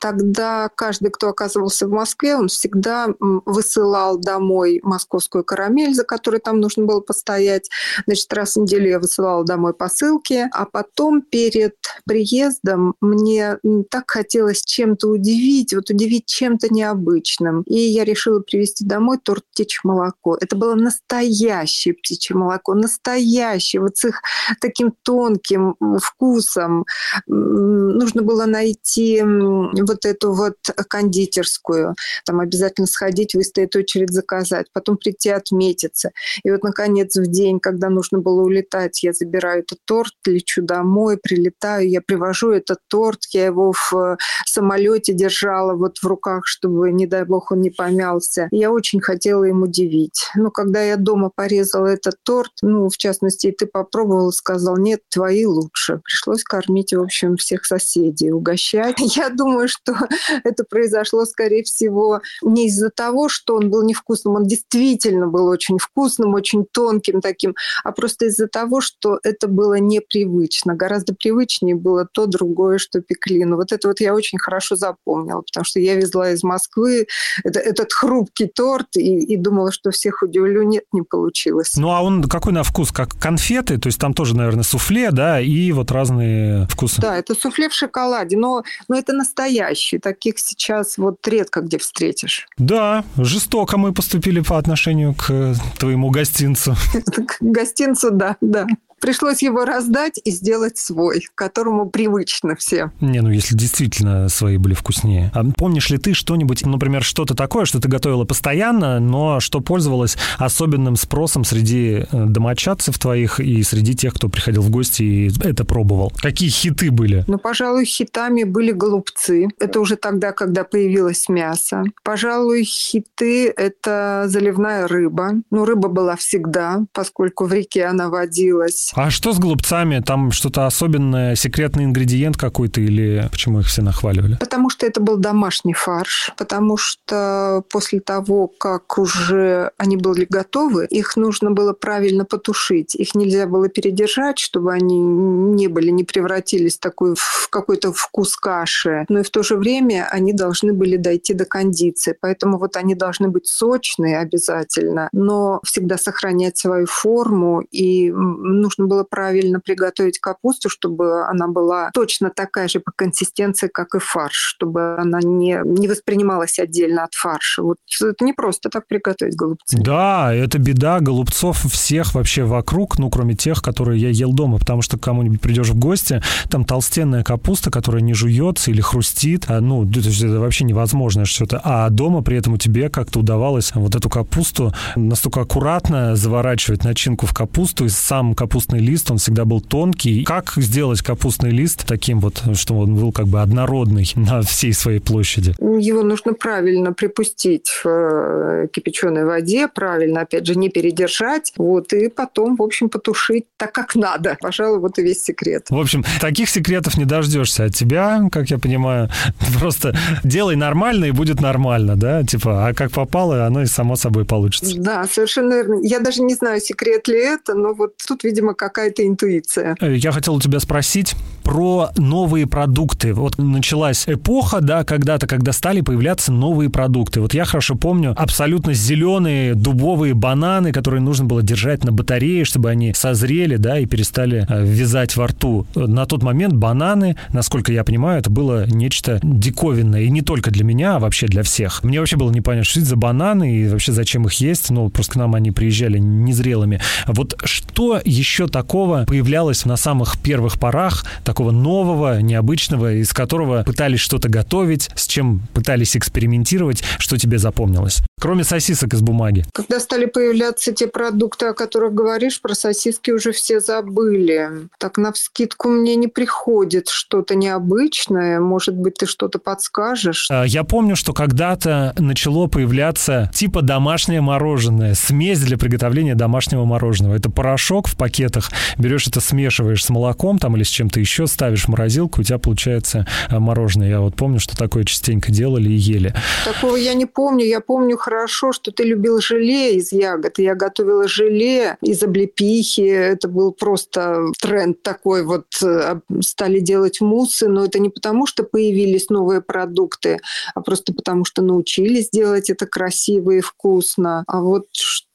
Тогда 0.00 0.68
каждый, 0.74 1.10
кто 1.10 1.28
оказывался 1.30 1.86
в 1.86 1.90
Москве, 1.90 2.36
он 2.36 2.48
всегда 2.48 3.08
высылал 3.18 4.18
домой 4.18 4.80
московскую 4.82 5.44
карамель, 5.44 5.94
за 5.94 6.04
которой 6.04 6.40
там 6.40 6.60
нужно 6.60 6.84
было 6.84 7.00
постоять. 7.00 7.70
Значит, 8.06 8.32
раз 8.32 8.54
в 8.54 8.60
неделю 8.60 8.90
я 8.90 8.98
высылала 8.98 9.44
домой 9.44 9.72
посылки, 9.72 10.46
а 10.52 10.66
потом 10.66 11.22
перед 11.22 11.74
приездом 12.06 12.94
мне 13.00 13.58
так 13.90 14.04
хотелось 14.10 14.62
чем-то 14.62 15.08
удивить, 15.08 15.74
вот 15.74 15.88
удивить 15.90 16.26
чем-то 16.26 16.72
необычным. 16.72 17.62
И 17.62 17.78
я 17.78 18.04
решила 18.04 18.40
привезти 18.40 18.84
домой 18.84 19.18
торт 19.22 19.44
птичье 19.52 19.80
молоко. 19.84 20.36
Это 20.38 20.54
было 20.54 20.74
настоящее 20.74 21.94
птичье 21.94 22.36
молоко, 22.36 22.74
настоящее, 22.74 23.53
вот 23.80 23.96
с 23.96 24.04
их 24.06 24.20
таким 24.60 24.94
тонким 25.02 25.76
вкусом. 26.00 26.84
Нужно 27.26 28.22
было 28.22 28.46
найти 28.46 29.22
вот 29.22 30.04
эту 30.04 30.32
вот 30.32 30.56
кондитерскую, 30.88 31.94
там 32.24 32.40
обязательно 32.40 32.86
сходить, 32.86 33.34
выстоять 33.34 33.76
очередь, 33.76 34.12
заказать, 34.12 34.66
потом 34.72 34.96
прийти 34.96 35.30
отметиться. 35.30 36.10
И 36.44 36.50
вот, 36.50 36.62
наконец, 36.62 37.16
в 37.16 37.26
день, 37.26 37.60
когда 37.60 37.90
нужно 37.90 38.18
было 38.18 38.42
улетать, 38.42 39.02
я 39.02 39.12
забираю 39.12 39.60
этот 39.60 39.78
торт, 39.84 40.12
лечу 40.26 40.62
домой, 40.62 41.18
прилетаю, 41.22 41.88
я 41.88 42.00
привожу 42.00 42.50
этот 42.50 42.78
торт, 42.88 43.20
я 43.32 43.46
его 43.46 43.72
в 43.72 44.16
самолете 44.46 45.12
держала 45.12 45.74
вот 45.74 45.98
в 45.98 46.06
руках, 46.06 46.46
чтобы, 46.46 46.92
не 46.92 47.06
дай 47.06 47.24
бог, 47.24 47.52
он 47.52 47.60
не 47.60 47.70
помялся. 47.70 48.48
Я 48.50 48.70
очень 48.70 49.00
хотела 49.00 49.44
им 49.44 49.62
удивить. 49.62 50.28
Но 50.34 50.50
когда 50.50 50.82
я 50.82 50.96
дома 50.96 51.30
порезала 51.34 51.86
этот 51.86 52.14
торт, 52.22 52.52
ну, 52.62 52.88
в 52.88 52.96
частности, 52.96 53.43
ты 53.52 53.66
попробовал, 53.66 54.32
сказал, 54.32 54.76
нет, 54.76 55.00
твои 55.10 55.46
лучше. 55.46 56.00
Пришлось 56.04 56.42
кормить, 56.42 56.92
в 56.92 57.00
общем, 57.00 57.36
всех 57.36 57.64
соседей, 57.64 58.32
угощать. 58.32 58.96
Я 59.16 59.30
думаю, 59.30 59.68
что 59.68 59.94
это 60.44 60.64
произошло, 60.64 61.24
скорее 61.24 61.62
всего, 61.64 62.20
не 62.42 62.68
из-за 62.68 62.90
того, 62.90 63.28
что 63.28 63.56
он 63.56 63.70
был 63.70 63.82
невкусным, 63.82 64.34
он 64.34 64.44
действительно 64.44 65.26
был 65.26 65.46
очень 65.46 65.78
вкусным, 65.78 66.34
очень 66.34 66.64
тонким 66.70 67.20
таким, 67.20 67.54
а 67.82 67.92
просто 67.92 68.26
из-за 68.26 68.48
того, 68.48 68.80
что 68.80 69.18
это 69.22 69.48
было 69.48 69.78
непривычно. 69.78 70.74
Гораздо 70.74 71.14
привычнее 71.14 71.74
было 71.74 72.06
то 72.10 72.26
другое, 72.26 72.78
что 72.78 73.00
пекли. 73.00 73.44
Но 73.44 73.56
вот 73.56 73.72
это 73.72 73.88
вот 73.88 74.00
я 74.00 74.14
очень 74.14 74.38
хорошо 74.38 74.76
запомнила, 74.76 75.42
потому 75.42 75.64
что 75.64 75.80
я 75.80 75.94
везла 75.94 76.30
из 76.30 76.42
Москвы 76.42 77.06
это, 77.42 77.60
этот 77.60 77.92
хрупкий 77.92 78.46
торт 78.46 78.96
и, 78.96 79.24
и 79.24 79.36
думала, 79.36 79.72
что 79.72 79.90
всех 79.90 80.22
удивлю. 80.22 80.62
Нет, 80.62 80.84
не 80.92 81.02
получилось. 81.02 81.72
Ну, 81.76 81.90
а 81.90 82.02
он 82.02 82.22
какой 82.24 82.52
на 82.52 82.62
вкус? 82.62 82.92
Как 82.92 83.14
конфеты? 83.34 83.78
То 83.78 83.88
есть 83.88 83.98
там 83.98 84.14
тоже, 84.14 84.36
наверное, 84.36 84.62
суфле, 84.62 85.10
да, 85.10 85.40
и 85.40 85.72
вот 85.72 85.90
разные 85.90 86.66
вкусы. 86.68 87.00
Да, 87.00 87.16
это 87.16 87.34
суфле 87.34 87.68
в 87.68 87.74
шоколаде, 87.74 88.36
но, 88.36 88.62
но 88.88 88.96
это 88.96 89.12
настоящий. 89.12 89.98
Таких 89.98 90.38
сейчас 90.38 90.98
вот 90.98 91.26
редко 91.26 91.60
где 91.60 91.78
встретишь. 91.78 92.46
Да, 92.58 93.04
жестоко 93.16 93.76
мы 93.76 93.92
поступили 93.92 94.40
по 94.40 94.56
отношению 94.56 95.14
к 95.14 95.54
твоему 95.78 96.10
гостинцу. 96.10 96.76
К 97.26 97.36
гостинцу, 97.40 98.10
да, 98.12 98.36
да. 98.40 98.66
Пришлось 99.00 99.42
его 99.42 99.64
раздать 99.64 100.20
и 100.24 100.30
сделать 100.30 100.78
свой, 100.78 101.26
которому 101.34 101.88
привычно 101.88 102.56
все. 102.56 102.90
Не, 103.00 103.20
ну 103.20 103.30
если 103.30 103.54
действительно 103.54 104.28
свои 104.28 104.56
были 104.56 104.74
вкуснее. 104.74 105.30
А 105.34 105.44
помнишь 105.44 105.90
ли 105.90 105.98
ты 105.98 106.14
что-нибудь, 106.14 106.64
например, 106.66 107.02
что-то 107.02 107.34
такое, 107.34 107.64
что 107.64 107.80
ты 107.80 107.88
готовила 107.88 108.24
постоянно, 108.24 109.00
но 109.00 109.40
что 109.40 109.60
пользовалось 109.60 110.16
особенным 110.38 110.96
спросом 110.96 111.44
среди 111.44 112.06
э, 112.10 112.24
домочадцев 112.26 112.98
твоих 112.98 113.40
и 113.40 113.62
среди 113.62 113.94
тех, 113.94 114.14
кто 114.14 114.28
приходил 114.28 114.62
в 114.62 114.70
гости 114.70 115.02
и 115.02 115.32
это 115.42 115.64
пробовал? 115.64 116.12
Какие 116.20 116.48
хиты 116.48 116.90
были? 116.90 117.24
Ну, 117.26 117.38
пожалуй, 117.38 117.84
хитами 117.84 118.44
были 118.44 118.72
голубцы. 118.72 119.48
Это 119.58 119.80
уже 119.80 119.96
тогда, 119.96 120.32
когда 120.32 120.64
появилось 120.64 121.28
мясо. 121.28 121.84
Пожалуй, 122.02 122.64
хиты– 122.64 123.48
это 123.56 124.24
заливная 124.26 124.88
рыба. 124.88 125.32
Ну, 125.50 125.64
рыба 125.64 125.88
была 125.88 126.16
всегда, 126.16 126.84
поскольку 126.92 127.44
в 127.44 127.52
реке 127.52 127.84
она 127.84 128.08
водилась. 128.08 128.83
А 128.94 129.10
что 129.10 129.32
с 129.32 129.38
голубцами? 129.38 130.00
Там 130.00 130.32
что-то 130.32 130.66
особенное, 130.66 131.34
секретный 131.36 131.84
ингредиент 131.84 132.36
какой-то 132.36 132.80
или 132.80 133.28
почему 133.30 133.60
их 133.60 133.66
все 133.66 133.82
нахваливали? 133.82 134.36
Потому 134.40 134.70
что 134.70 134.86
это 134.86 135.00
был 135.00 135.16
домашний 135.16 135.72
фарш, 135.72 136.32
потому 136.36 136.76
что 136.76 137.62
после 137.70 138.00
того, 138.00 138.48
как 138.48 138.98
уже 138.98 139.70
они 139.78 139.96
были 139.96 140.26
готовы, 140.28 140.86
их 140.86 141.16
нужно 141.16 141.50
было 141.50 141.72
правильно 141.72 142.24
потушить. 142.24 142.94
Их 142.94 143.14
нельзя 143.14 143.46
было 143.46 143.68
передержать, 143.68 144.38
чтобы 144.38 144.72
они 144.72 144.98
не 144.98 145.68
были, 145.68 145.90
не 145.90 146.04
превратились 146.04 146.76
в, 146.76 146.80
такой, 146.80 147.14
в 147.16 147.48
какой-то 147.50 147.92
вкус 147.92 148.36
каши. 148.36 149.04
Но 149.08 149.20
и 149.20 149.22
в 149.22 149.30
то 149.30 149.42
же 149.42 149.56
время 149.56 150.08
они 150.10 150.32
должны 150.32 150.72
были 150.72 150.96
дойти 150.96 151.34
до 151.34 151.44
кондиции. 151.44 152.16
Поэтому 152.20 152.58
вот 152.58 152.76
они 152.76 152.94
должны 152.94 153.28
быть 153.28 153.46
сочные 153.46 154.18
обязательно, 154.18 155.08
но 155.12 155.60
всегда 155.64 155.96
сохранять 155.98 156.58
свою 156.58 156.86
форму. 156.86 157.62
И 157.70 158.10
нужно 158.10 158.73
нужно 158.78 158.88
было 158.88 159.04
правильно 159.04 159.60
приготовить 159.60 160.18
капусту, 160.18 160.68
чтобы 160.68 161.24
она 161.26 161.48
была 161.48 161.90
точно 161.92 162.30
такая 162.30 162.68
же 162.68 162.80
по 162.80 162.92
консистенции, 162.94 163.68
как 163.72 163.94
и 163.94 163.98
фарш, 163.98 164.34
чтобы 164.34 164.96
она 164.96 165.20
не, 165.22 165.60
не 165.64 165.88
воспринималась 165.88 166.58
отдельно 166.58 167.04
от 167.04 167.14
фарша. 167.14 167.62
Вот 167.62 167.78
это 168.00 168.24
не 168.24 168.32
просто 168.32 168.68
так 168.68 168.86
приготовить 168.86 169.36
голубцы. 169.36 169.76
Да, 169.78 170.32
это 170.34 170.58
беда 170.58 171.00
голубцов 171.00 171.64
всех 171.64 172.14
вообще 172.14 172.44
вокруг, 172.44 172.98
ну, 172.98 173.10
кроме 173.10 173.34
тех, 173.34 173.62
которые 173.62 174.00
я 174.00 174.10
ел 174.10 174.32
дома, 174.32 174.58
потому 174.58 174.82
что 174.82 174.98
кому-нибудь 174.98 175.40
придешь 175.40 175.68
в 175.68 175.78
гости, 175.78 176.22
там 176.50 176.64
толстенная 176.64 177.22
капуста, 177.22 177.70
которая 177.70 178.02
не 178.02 178.14
жуется 178.14 178.70
или 178.70 178.80
хрустит, 178.80 179.44
а, 179.48 179.60
ну, 179.60 179.88
это, 179.88 180.40
вообще 180.40 180.64
невозможно 180.64 181.24
что-то. 181.24 181.60
А 181.62 181.88
дома 181.90 182.22
при 182.22 182.36
этом 182.36 182.54
у 182.54 182.56
тебе 182.58 182.88
как-то 182.88 183.20
удавалось 183.20 183.72
вот 183.74 183.94
эту 183.94 184.08
капусту 184.08 184.72
настолько 184.96 185.42
аккуратно 185.42 186.16
заворачивать 186.16 186.84
начинку 186.84 187.26
в 187.26 187.34
капусту, 187.34 187.84
и 187.84 187.88
сам 187.88 188.34
капустный 188.34 188.63
капустный 188.64 188.80
лист, 188.80 189.10
он 189.10 189.18
всегда 189.18 189.44
был 189.44 189.60
тонкий. 189.60 190.24
Как 190.24 190.52
сделать 190.56 191.02
капустный 191.02 191.50
лист 191.50 191.84
таким 191.86 192.20
вот, 192.20 192.42
что 192.54 192.78
он 192.78 192.94
был 192.94 193.12
как 193.12 193.26
бы 193.26 193.42
однородный 193.42 194.10
на 194.16 194.42
всей 194.42 194.72
своей 194.72 195.00
площади? 195.00 195.54
Его 195.60 196.02
нужно 196.02 196.32
правильно 196.32 196.92
припустить 196.92 197.68
в 197.68 197.88
э, 197.88 198.68
кипяченой 198.72 199.24
воде, 199.24 199.68
правильно, 199.68 200.22
опять 200.22 200.46
же, 200.46 200.54
не 200.54 200.70
передержать, 200.70 201.52
вот, 201.56 201.92
и 201.92 202.08
потом, 202.08 202.56
в 202.56 202.62
общем, 202.62 202.88
потушить 202.88 203.44
так, 203.56 203.72
как 203.72 203.94
надо. 203.96 204.36
Пожалуй, 204.40 204.78
вот 204.78 204.98
и 204.98 205.02
весь 205.02 205.22
секрет. 205.22 205.66
В 205.68 205.78
общем, 205.78 206.04
таких 206.20 206.48
секретов 206.48 206.96
не 206.96 207.04
дождешься 207.04 207.64
от 207.64 207.74
тебя, 207.74 208.22
как 208.32 208.50
я 208.50 208.58
понимаю. 208.58 209.10
Просто 209.60 209.94
делай 210.24 210.56
нормально, 210.56 211.06
и 211.06 211.10
будет 211.10 211.40
нормально, 211.40 211.96
да? 211.96 212.22
Типа, 212.22 212.68
а 212.68 212.74
как 212.74 212.92
попало, 212.92 213.44
оно 213.44 213.62
и 213.62 213.66
само 213.66 213.96
собой 213.96 214.24
получится. 214.24 214.74
Да, 214.78 215.04
совершенно 215.10 215.54
верно. 215.54 215.80
Я 215.82 216.00
даже 216.00 216.22
не 216.22 216.34
знаю, 216.34 216.60
секрет 216.60 217.08
ли 217.08 217.18
это, 217.18 217.54
но 217.54 217.74
вот 217.74 217.94
тут, 218.06 218.24
видимо, 218.24 218.53
какая-то 218.54 219.06
интуиция. 219.06 219.76
Э, 219.80 219.94
я 219.94 220.12
хотел 220.12 220.34
у 220.34 220.40
тебя 220.40 220.60
спросить 220.60 221.14
про 221.44 221.90
новые 221.96 222.46
продукты. 222.46 223.12
Вот 223.12 223.38
началась 223.38 224.04
эпоха, 224.08 224.60
да, 224.60 224.82
когда-то, 224.84 225.26
когда 225.26 225.52
стали 225.52 225.82
появляться 225.82 226.32
новые 226.32 226.70
продукты. 226.70 227.20
Вот 227.20 227.34
я 227.34 227.44
хорошо 227.44 227.76
помню 227.76 228.14
абсолютно 228.16 228.72
зеленые 228.72 229.54
дубовые 229.54 230.14
бананы, 230.14 230.72
которые 230.72 231.02
нужно 231.02 231.26
было 231.26 231.42
держать 231.42 231.84
на 231.84 231.92
батарее, 231.92 232.44
чтобы 232.44 232.70
они 232.70 232.94
созрели, 232.94 233.56
да, 233.56 233.78
и 233.78 233.86
перестали 233.86 234.46
э, 234.48 234.64
вязать 234.64 235.16
во 235.16 235.26
рту. 235.26 235.66
На 235.74 236.06
тот 236.06 236.22
момент 236.22 236.54
бананы, 236.54 237.16
насколько 237.32 237.72
я 237.72 237.84
понимаю, 237.84 238.20
это 238.20 238.30
было 238.30 238.66
нечто 238.66 239.20
диковинное. 239.22 240.02
И 240.02 240.10
не 240.10 240.22
только 240.22 240.50
для 240.50 240.64
меня, 240.64 240.96
а 240.96 240.98
вообще 240.98 241.26
для 241.26 241.42
всех. 241.42 241.84
Мне 241.84 242.00
вообще 242.00 242.16
было 242.16 242.30
непонятно, 242.30 242.64
что 242.64 242.80
это 242.80 242.88
за 242.88 242.96
бананы 242.96 243.54
и 243.54 243.68
вообще 243.68 243.92
зачем 243.92 244.26
их 244.26 244.32
есть. 244.34 244.70
Ну, 244.70 244.88
просто 244.88 245.12
к 245.12 245.16
нам 245.16 245.34
они 245.34 245.50
приезжали 245.50 245.98
незрелыми. 245.98 246.80
Вот 247.06 247.36
что 247.44 248.00
еще 248.04 248.43
еще 248.44 248.52
такого 248.52 249.04
появлялось 249.06 249.64
на 249.64 249.76
самых 249.76 250.18
первых 250.20 250.58
порах, 250.58 251.04
такого 251.24 251.50
нового, 251.50 252.20
необычного, 252.20 252.94
из 252.94 253.12
которого 253.12 253.62
пытались 253.64 254.00
что-то 254.00 254.28
готовить, 254.28 254.90
с 254.94 255.06
чем 255.06 255.40
пытались 255.54 255.96
экспериментировать, 255.96 256.82
что 256.98 257.16
тебе 257.18 257.38
запомнилось? 257.38 258.02
Кроме 258.20 258.44
сосисок 258.44 258.94
из 258.94 259.00
бумаги. 259.00 259.44
Когда 259.52 259.80
стали 259.80 260.06
появляться 260.06 260.72
те 260.72 260.86
продукты, 260.86 261.46
о 261.46 261.54
которых 261.54 261.92
говоришь, 261.94 262.40
про 262.40 262.54
сосиски 262.54 263.10
уже 263.10 263.32
все 263.32 263.60
забыли. 263.60 264.68
Так 264.78 264.98
на 264.98 265.12
вскидку 265.12 265.68
мне 265.68 265.96
не 265.96 266.08
приходит 266.08 266.88
что-то 266.88 267.34
необычное. 267.34 268.40
Может 268.40 268.76
быть, 268.76 268.94
ты 268.94 269.06
что-то 269.06 269.38
подскажешь? 269.38 270.28
А, 270.30 270.44
я 270.44 270.64
помню, 270.64 270.96
что 270.96 271.12
когда-то 271.12 271.94
начало 271.98 272.46
появляться 272.46 273.30
типа 273.34 273.62
домашнее 273.62 274.20
мороженое, 274.20 274.94
смесь 274.94 275.40
для 275.40 275.58
приготовления 275.58 276.14
домашнего 276.14 276.64
мороженого. 276.64 277.14
Это 277.14 277.30
порошок 277.30 277.88
в 277.88 277.96
пакетах, 278.34 278.50
берешь 278.78 279.06
это, 279.06 279.20
смешиваешь 279.20 279.84
с 279.84 279.90
молоком 279.90 280.38
там 280.38 280.56
или 280.56 280.62
с 280.62 280.68
чем-то 280.68 281.00
еще, 281.00 281.26
ставишь 281.26 281.64
в 281.64 281.68
морозилку, 281.68 282.20
у 282.20 282.24
тебя 282.24 282.38
получается 282.38 283.06
а, 283.28 283.40
мороженое. 283.40 283.88
Я 283.88 284.00
вот 284.00 284.16
помню, 284.16 284.40
что 284.40 284.56
такое 284.56 284.84
частенько 284.84 285.32
делали 285.32 285.68
и 285.70 285.74
ели. 285.74 286.14
Такого 286.44 286.76
я 286.76 286.94
не 286.94 287.06
помню. 287.06 287.46
Я 287.46 287.60
помню 287.60 287.96
хорошо, 287.96 288.52
что 288.52 288.70
ты 288.70 288.84
любил 288.84 289.20
желе 289.20 289.76
из 289.76 289.92
ягод. 289.92 290.38
Я 290.38 290.54
готовила 290.54 291.08
желе 291.08 291.76
из 291.82 292.02
облепихи. 292.02 292.82
Это 292.82 293.28
был 293.28 293.52
просто 293.52 294.26
тренд 294.40 294.82
такой. 294.82 295.24
Вот 295.24 295.46
э, 295.62 296.00
стали 296.20 296.60
делать 296.60 297.00
муссы, 297.00 297.48
но 297.48 297.64
это 297.64 297.78
не 297.78 297.88
потому, 297.88 298.26
что 298.26 298.44
появились 298.44 299.10
новые 299.10 299.40
продукты, 299.40 300.18
а 300.54 300.60
просто 300.60 300.92
потому, 300.92 301.24
что 301.24 301.42
научились 301.42 302.10
делать 302.10 302.50
это 302.50 302.66
красиво 302.66 303.32
и 303.32 303.40
вкусно. 303.40 304.24
А 304.26 304.40
вот 304.40 304.66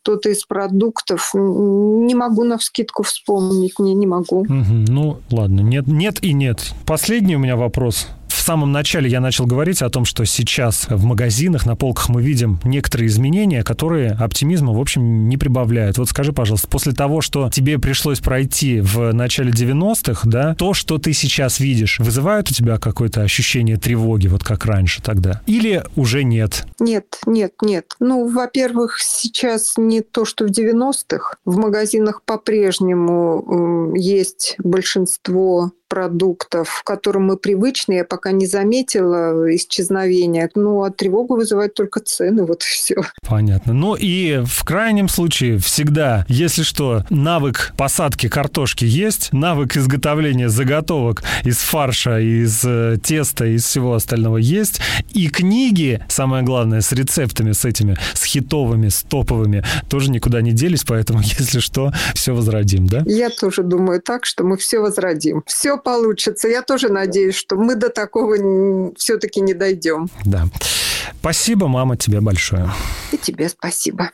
что-то 0.10 0.30
из 0.30 0.44
продуктов 0.44 1.32
не 1.36 2.16
могу 2.16 2.44
на 2.44 2.58
вскидку 2.58 3.04
вспомнить, 3.04 3.78
не, 3.78 3.94
не 3.94 4.08
могу. 4.08 4.40
Угу, 4.40 4.86
ну, 4.88 5.20
ладно, 5.30 5.62
нет, 5.62 5.86
нет 5.86 6.24
и 6.24 6.34
нет. 6.34 6.74
Последний 6.88 7.36
у 7.36 7.40
меня 7.40 7.56
вопрос 7.56 8.08
самом 8.50 8.72
начале 8.72 9.08
я 9.08 9.22
начал 9.22 9.46
говорить 9.46 9.84
о 9.84 9.92
том, 9.92 10.06
что 10.06 10.26
сейчас 10.26 10.88
в 10.90 11.04
магазинах, 11.04 11.68
на 11.68 11.76
полках 11.76 12.10
мы 12.10 12.24
видим 12.24 12.60
некоторые 12.64 13.06
изменения, 13.06 13.64
которые 13.64 14.14
оптимизма, 14.14 14.74
в 14.74 14.82
общем, 14.82 15.30
не 15.30 15.38
прибавляют. 15.38 16.00
Вот 16.00 16.10
скажи, 16.10 16.34
пожалуйста, 16.34 16.68
после 16.68 16.94
того, 16.94 17.22
что 17.22 17.52
тебе 17.52 17.78
пришлось 17.78 18.22
пройти 18.22 18.82
в 18.82 19.14
начале 19.14 19.52
90-х, 19.52 20.28
да, 20.28 20.56
то, 20.56 20.74
что 20.74 20.98
ты 20.98 21.14
сейчас 21.14 21.60
видишь, 21.60 22.00
вызывает 22.00 22.50
у 22.50 22.54
тебя 22.56 22.80
какое-то 22.80 23.22
ощущение 23.22 23.78
тревоги, 23.78 24.26
вот 24.26 24.44
как 24.44 24.66
раньше 24.66 25.04
тогда? 25.04 25.44
Или 25.46 25.84
уже 25.96 26.24
нет? 26.24 26.66
Нет, 26.80 27.20
нет, 27.28 27.54
нет. 27.62 27.94
Ну, 28.00 28.28
во-первых, 28.28 28.98
сейчас 29.00 29.76
не 29.78 30.02
то, 30.02 30.26
что 30.26 30.48
в 30.48 30.50
90-х. 30.50 31.36
В 31.46 31.58
магазинах 31.58 32.24
по-прежнему 32.26 33.94
есть 33.96 34.56
большинство 34.58 35.72
продуктов, 35.90 36.82
к 36.84 36.88
которым 36.88 37.26
мы 37.26 37.38
привычны. 37.38 37.94
Я 37.94 38.06
пока 38.06 38.32
не 38.32 38.46
заметила 38.46 39.54
исчезновения. 39.56 40.50
Ну, 40.56 40.84
а 40.84 40.92
тревогу 40.92 41.36
вызывают 41.36 41.74
только 41.74 42.00
цены, 42.00 42.46
вот 42.46 42.64
и 42.64 42.66
все. 42.66 43.02
Понятно. 43.28 43.74
Ну 43.74 43.96
и 43.96 44.42
в 44.46 44.64
крайнем 44.64 45.10
случае 45.10 45.58
всегда, 45.58 46.26
если 46.30 46.64
что, 46.64 47.04
навык 47.10 47.74
посадки 47.76 48.30
картошки 48.30 48.86
есть, 48.86 49.34
навык 49.34 49.76
изготовления 49.76 50.50
заготовок 50.50 51.24
из 51.44 51.58
фарша, 51.58 52.20
из 52.20 52.64
э, 52.64 52.98
теста, 53.04 53.46
из 53.46 53.66
всего 53.66 53.96
остального 53.96 54.38
есть, 54.38 54.80
и 55.14 55.30
книги, 55.30 56.04
самое 56.08 56.44
главное, 56.44 56.82
с 56.82 56.92
рецептами, 56.92 57.52
с 57.52 57.66
этими, 57.66 57.98
с 58.14 58.24
хитовыми, 58.24 58.90
с 58.90 59.04
топовыми, 59.04 59.64
тоже 59.90 60.12
никуда 60.12 60.42
не 60.42 60.52
делись, 60.52 60.84
поэтому, 60.84 61.20
если 61.40 61.60
что, 61.60 61.92
все 62.14 62.34
возродим, 62.34 62.88
да? 62.88 63.04
Я 63.06 63.30
тоже 63.30 63.64
думаю 63.64 64.02
так, 64.02 64.26
что 64.26 64.44
мы 64.44 64.58
все 64.58 64.80
возродим. 64.80 65.44
Все 65.48 65.79
получится. 65.80 66.48
Я 66.48 66.62
тоже 66.62 66.90
надеюсь, 66.90 67.36
что 67.36 67.56
мы 67.56 67.76
до 67.76 67.90
такого 67.90 68.36
все-таки 68.98 69.42
не 69.42 69.54
дойдем. 69.54 70.10
Да. 70.26 70.46
Спасибо, 71.20 71.68
мама, 71.68 71.98
тебе 71.98 72.22
большое. 72.22 72.70
И 73.12 73.18
тебе 73.18 73.50
спасибо. 73.50 74.12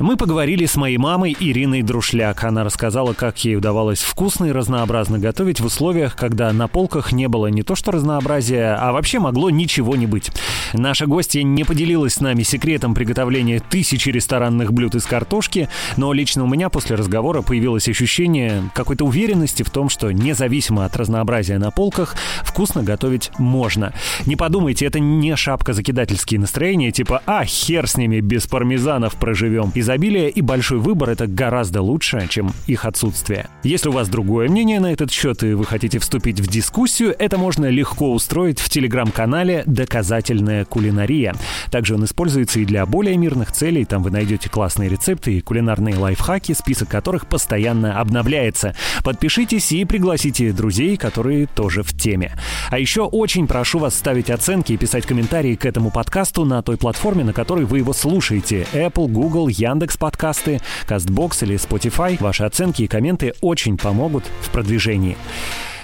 Мы 0.00 0.16
поговорили 0.16 0.66
с 0.66 0.74
моей 0.74 0.96
мамой 0.96 1.36
Ириной 1.38 1.82
Друшляк. 1.82 2.42
Она 2.42 2.64
рассказала, 2.64 3.12
как 3.12 3.44
ей 3.44 3.56
удавалось 3.56 4.00
вкусно 4.00 4.46
и 4.46 4.50
разнообразно 4.50 5.20
готовить 5.20 5.60
в 5.60 5.66
условиях, 5.66 6.16
когда 6.16 6.52
на 6.52 6.66
полках 6.66 7.12
не 7.12 7.28
было 7.28 7.46
не 7.46 7.62
то 7.62 7.76
что 7.76 7.92
разнообразия, 7.92 8.74
а 8.74 8.92
вообще 8.92 9.20
могло 9.20 9.50
ничего 9.50 9.94
не 9.94 10.06
быть. 10.08 10.32
Наша 10.72 11.06
гостья 11.06 11.44
не 11.44 11.62
поделилась 11.62 12.14
с 12.14 12.20
нами 12.20 12.42
секретом 12.42 12.92
приготовления 12.92 13.60
тысячи 13.60 14.08
ресторанных 14.08 14.72
блюд 14.72 14.96
из 14.96 15.04
картошки, 15.04 15.68
но 15.96 16.12
лично 16.12 16.42
у 16.42 16.48
меня 16.48 16.70
после 16.70 16.96
разговора 16.96 17.42
появилось 17.42 17.88
ощущение 17.88 18.68
какой-то 18.74 19.04
уверенности 19.04 19.62
в 19.62 19.70
том, 19.70 19.88
что 19.88 20.10
независимо 20.10 20.84
от 20.84 20.96
разнообразия 20.96 21.58
на 21.58 21.70
полках, 21.70 22.16
вкусно 22.42 22.82
готовить 22.82 23.30
можно. 23.38 23.94
Не 24.26 24.34
подумайте, 24.34 24.86
это 24.86 24.98
не 24.98 25.36
шапка-закидательские 25.36 26.40
настроения, 26.40 26.90
типа 26.90 27.22
«а, 27.26 27.44
хер 27.44 27.86
с 27.86 27.96
ними, 27.96 28.18
без 28.18 28.48
пармезанов 28.48 29.14
проживем». 29.14 29.70
И 29.76 29.83
Изобилие 29.84 30.30
и 30.30 30.40
большой 30.40 30.78
выбор— 30.78 31.10
это 31.10 31.26
гораздо 31.26 31.82
лучше, 31.82 32.26
чем 32.30 32.52
их 32.66 32.86
отсутствие. 32.86 33.50
Если 33.64 33.90
у 33.90 33.92
вас 33.92 34.08
другое 34.08 34.48
мнение 34.48 34.80
на 34.80 34.90
этот 34.90 35.12
счет 35.12 35.42
и 35.42 35.52
вы 35.52 35.66
хотите 35.66 35.98
вступить 35.98 36.40
в 36.40 36.46
дискуссию, 36.46 37.14
это 37.18 37.36
можно 37.36 37.66
легко 37.66 38.10
устроить 38.14 38.60
в 38.60 38.70
телеграм-канале 38.70 39.62
«Доказательная 39.66 40.64
кулинария». 40.64 41.34
Также 41.70 41.96
он 41.96 42.04
используется 42.06 42.60
и 42.60 42.64
для 42.64 42.86
более 42.86 43.18
мирных 43.18 43.52
целей. 43.52 43.84
Там 43.84 44.02
вы 44.02 44.10
найдете 44.10 44.48
классные 44.48 44.88
рецепты 44.88 45.34
и 45.34 45.42
кулинарные 45.42 45.98
лайфхаки, 45.98 46.52
список 46.54 46.88
которых 46.88 47.26
постоянно 47.26 48.00
обновляется. 48.00 48.74
Подпишитесь 49.02 49.70
и 49.72 49.84
пригласите 49.84 50.52
друзей, 50.52 50.96
которые 50.96 51.46
тоже 51.46 51.82
в 51.82 51.94
теме. 51.94 52.32
А 52.70 52.78
еще 52.78 53.02
очень 53.02 53.46
прошу 53.46 53.80
вас 53.80 53.94
ставить 53.94 54.30
оценки 54.30 54.72
и 54.72 54.78
писать 54.78 55.04
комментарии 55.04 55.56
к 55.56 55.66
этому 55.66 55.90
подкасту 55.90 56.46
на 56.46 56.62
той 56.62 56.78
платформе, 56.78 57.22
на 57.22 57.34
которой 57.34 57.66
вы 57.66 57.80
его 57.80 57.92
слушаете. 57.92 58.66
Apple, 58.72 59.08
Google, 59.08 59.48
Яндекс, 59.48 59.73
Яндекс 59.74 59.96
подкасты, 59.96 60.60
Кастбокс 60.86 61.42
или 61.42 61.56
Spotify. 61.56 62.16
Ваши 62.20 62.44
оценки 62.44 62.82
и 62.82 62.86
комменты 62.86 63.34
очень 63.40 63.76
помогут 63.76 64.22
в 64.40 64.50
продвижении. 64.50 65.16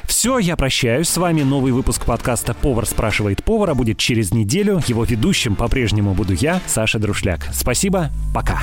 Все, 0.05 0.38
я 0.38 0.57
прощаюсь 0.57 1.09
с 1.09 1.16
вами. 1.16 1.42
Новый 1.42 1.72
выпуск 1.72 2.05
подкаста 2.05 2.55
«Повар 2.55 2.87
спрашивает 2.87 3.42
повара» 3.42 3.74
будет 3.74 3.98
через 3.98 4.31
неделю. 4.31 4.81
Его 4.87 5.03
ведущим 5.03 5.57
по-прежнему 5.57 6.14
буду 6.14 6.35
я, 6.35 6.61
Саша 6.68 7.00
Друшляк. 7.00 7.48
Спасибо, 7.53 8.11
пока. 8.33 8.62